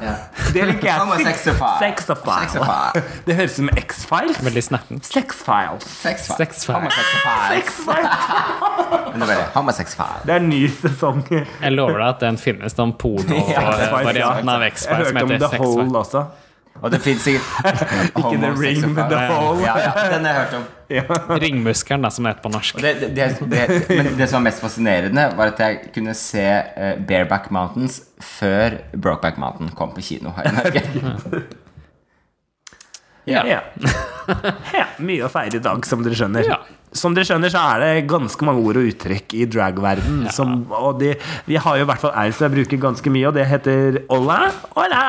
[0.56, 1.00] Det liker jeg.
[1.82, 3.04] Sexofile.
[3.28, 4.40] Det høres ut som X-Files.
[4.46, 5.02] Veldig snappen.
[5.04, 5.84] Sexfiles.
[6.02, 6.38] Sexfile.
[6.40, 6.80] Sexfile.
[6.80, 7.50] Homosexfile.
[9.76, 10.24] Sexfiles.
[10.26, 11.22] Det er en ny sesong.
[11.32, 16.26] Jeg lover deg at den finnes, den porno-varianten av X-Files som heter Sexfile.
[16.84, 17.46] Og det fins sikkert
[18.20, 19.62] Ikke The Ring, men The Hole.
[19.64, 20.66] Ja, ja, den har jeg hørt om.
[21.42, 22.78] Ringmuskelen, da, som det heter på norsk.
[22.78, 26.14] Og det, det, det, det, men det som var mest fascinerende, var at jeg kunne
[26.20, 31.46] se eh, Bareback Mountains før Brokeback Mountain kom på kino her i Norge.
[33.26, 33.44] Ja.
[33.50, 33.62] Ja.
[34.74, 34.86] ja.
[35.02, 36.46] Mye å feire i dag, som dere skjønner.
[36.48, 36.60] Ja.
[36.96, 40.30] Som dere skjønner, så er det ganske mange ord og uttrykk i dragverden.
[40.32, 41.10] som- Og de,
[41.46, 43.98] vi har jo i hvert fall ei som jeg bruker ganske mye, og det heter
[44.16, 44.38] Ola.
[44.80, 45.02] Ola,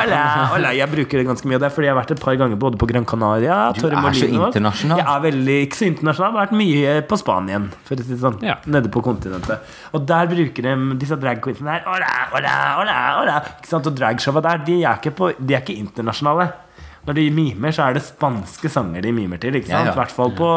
[0.00, 0.22] Ola,
[0.56, 0.70] Ola.
[0.72, 2.56] Jeg bruker det ganske mye, og det er fordi jeg har vært et par ganger
[2.56, 5.02] både på Gran Canaria Du er så internasjonal.
[5.02, 6.32] Jeg er veldig ikke så internasjonal.
[6.32, 8.40] Jeg har vært mye på Spanien, for å si det sånn.
[8.42, 8.56] Ja.
[8.64, 9.58] Nede på kontinentet.
[9.92, 11.84] Og der bruker de disse dragqueensene der.
[11.92, 13.36] Ola, Ola, Ola, Ola.
[13.60, 13.86] Ikke sant?
[13.86, 16.52] Og dragshowa der, de er, ikke på, de er ikke internasjonale.
[17.04, 19.58] Når de mimer, så er det spanske sanger de mimer til.
[19.58, 19.84] Ikke sant?
[19.84, 19.92] Ja, ja.
[19.92, 20.50] I hvert fall, på,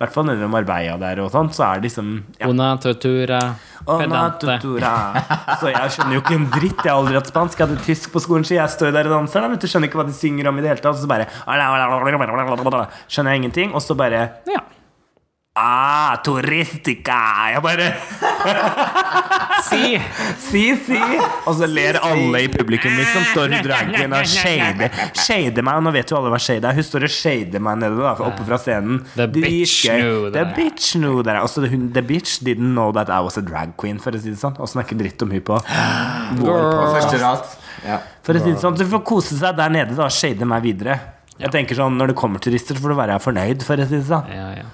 [0.00, 2.50] hvert fall nede ved Marbella der og sånt, så er det liksom ja.
[2.50, 3.40] Una tortura
[3.84, 4.58] pedante.
[4.60, 4.92] tutura.
[5.60, 6.84] Så jeg skjønner jo ikke en dritt.
[6.84, 7.58] Jeg har aldri hatt spansk.
[7.60, 9.44] Jeg hadde tysk på skolen, så jeg står der og danser.
[9.44, 10.96] Da, vet du, skjønner ikke hva de synger om i det hele tatt.
[10.96, 11.28] Og så bare
[13.08, 13.74] Skjønner jeg ingenting.
[13.74, 14.62] Og så bare Ja.
[15.54, 17.16] Ah, turistica!
[17.54, 17.84] Jeg bare
[19.68, 20.00] Si!
[20.42, 20.98] Si, si!
[21.46, 23.22] Og så ler alle i publikum, liksom.
[23.30, 25.78] Står hun dragen og shader Shader meg.
[25.78, 26.74] Og nå vet jo alle hva shade er.
[26.74, 28.98] Hun står og shader meg nede da, oppe fra scenen.
[29.14, 31.38] The bitch knew knew The bitch knew that.
[31.38, 34.34] Altså, hun, the bitch didn't know that I was a drag queen, for å si
[34.34, 34.58] det sånn.
[34.58, 35.62] Og snakke dritt om hun på
[36.42, 36.60] På
[36.98, 37.46] første rad.
[37.86, 38.02] Ja.
[38.26, 40.66] For å si det sånn, Du får kose seg der nede da, og shade meg
[40.66, 40.98] videre.
[41.38, 43.62] Jeg tenker sånn, Når det kommer turister, så får du være fornøyd.
[43.62, 44.72] for å si det sånn Ja, ja.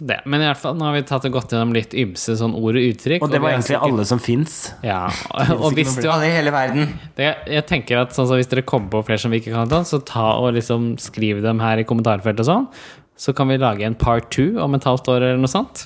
[0.00, 0.20] Det.
[0.24, 2.78] Men i hvert fall, nå har vi tatt og gått gjennom litt ymse sånn ord
[2.80, 3.22] og uttrykk.
[3.26, 4.54] Og det var og egentlig sikkert- alle som fins.
[4.82, 5.02] Ja,
[5.36, 6.94] og, og hvis du har, i hele verden.
[7.18, 9.68] det, Jeg tenker at sånn, så Hvis dere kommer på flere som vi ikke kan
[9.68, 12.68] ta, så ta og liksom skriv dem her i kommentarfeltet og sånn.
[13.20, 15.84] Så kan vi lage en part two om et halvt år eller noe sånt.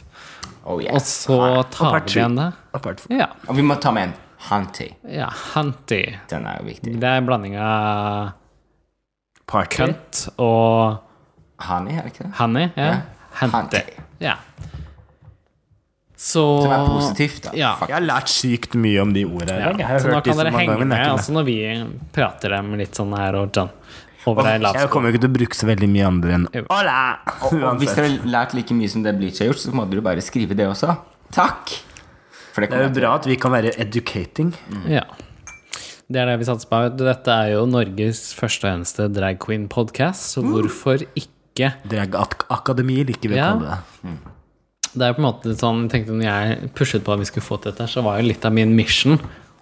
[0.65, 0.95] Oh, yes.
[0.95, 1.41] Og så
[1.75, 2.53] tar vi igjen det.
[2.79, 3.27] Apart from- Ja.
[3.49, 4.15] Og vi må ta med en
[4.47, 4.93] Hunty.
[5.11, 5.27] ja
[5.57, 6.05] Hunty.
[6.31, 6.95] Den er jo viktig.
[7.01, 8.33] Det er en blanding av
[9.47, 9.77] Party.
[9.83, 10.99] cunt og
[11.67, 12.33] Honey, er det ikke det?
[12.39, 12.67] honey.
[12.77, 12.87] Ja.
[12.87, 12.97] Ja.
[13.41, 13.83] Hunty.
[14.23, 14.37] Ja.
[16.17, 17.53] Så Som er positivt, da.
[17.53, 17.75] Ja.
[17.85, 19.59] Jeg har lært sykt mye om de ordene.
[19.61, 19.73] Ja.
[19.77, 21.57] Jeg har så nå hørt kan dere henge med altså når vi
[22.17, 23.73] prater dem litt sånn her og sånn
[24.27, 26.97] over oh, Jeg kommer jo ikke til å bruke så veldig mye andre enn Hola!
[27.47, 30.03] Og hvis dere har lært like mye som det Bleach har gjort, så må dere
[30.03, 30.97] bare skrive det også.
[31.37, 31.77] Takk!
[32.55, 34.51] For det Det er jo bra at vi kan være educating.
[34.89, 35.05] Ja.
[36.09, 36.81] Det er det vi satser på.
[36.97, 41.31] Dette er jo Norges første og eneste drag queen-podkast, så hvorfor ikke?
[41.89, 43.51] Drag-akademi liker vi å Ja.
[43.53, 44.17] kalle det.
[44.97, 47.45] Det er på en måte sånn, jeg tenkte Når jeg pushet på at vi skulle
[47.45, 49.19] få til dette, så var jo litt av min mission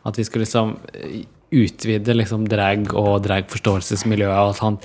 [0.07, 1.25] at vi skulle liksom eh,
[1.55, 4.83] utvide liksom drag og dragforståelsesmiljøet og alt sånt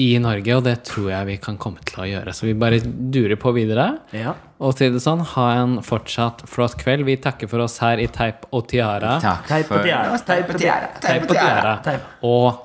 [0.00, 2.32] i Norge, og det tror jeg vi kan komme til å gjøre.
[2.32, 3.98] Så vi bare durer på videre.
[4.16, 4.32] Ja.
[4.64, 7.04] Og til det sånn, ha en fortsatt flott kveld.
[7.04, 9.18] Vi takker for oss her i Teip og Tiara.
[9.20, 10.16] Takk for tiara.
[10.24, 10.88] Teip og tiara.
[11.04, 12.00] Teip og Tiara.
[12.24, 12.62] Og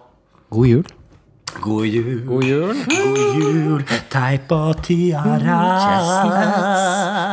[0.55, 0.86] god jul.
[1.61, 2.73] God jul, God jul.
[2.89, 5.57] god jul, teip og tiara.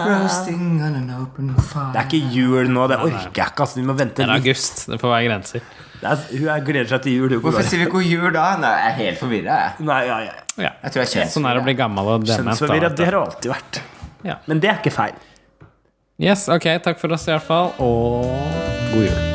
[0.08, 1.92] Roasting on an open fire.
[1.94, 3.64] Det er ikke jul nå, det orker jeg ikke.
[3.66, 4.84] Altså, vi må vente Det er august.
[4.90, 5.64] Det får være grenser.
[6.00, 7.34] Det er, hun er gleder seg til jul.
[7.36, 7.42] hun.
[7.46, 8.44] Hvorfor sier vi god jul da?
[8.60, 9.58] Nei, jeg er helt forvirra.
[9.64, 9.88] Jeg.
[9.88, 10.36] Nei, ja, ja.
[10.60, 10.70] Ja.
[10.84, 12.60] jeg tror jeg kjenner Sånn er det å bli gammel og dement.
[12.60, 12.70] det
[13.08, 13.82] har det alltid vært.
[14.26, 14.38] Ja.
[14.48, 15.18] Men det er ikke feil.
[16.20, 16.68] Yes, ok.
[16.84, 18.28] Takk for oss i hvert fall, og
[18.92, 19.29] god jul.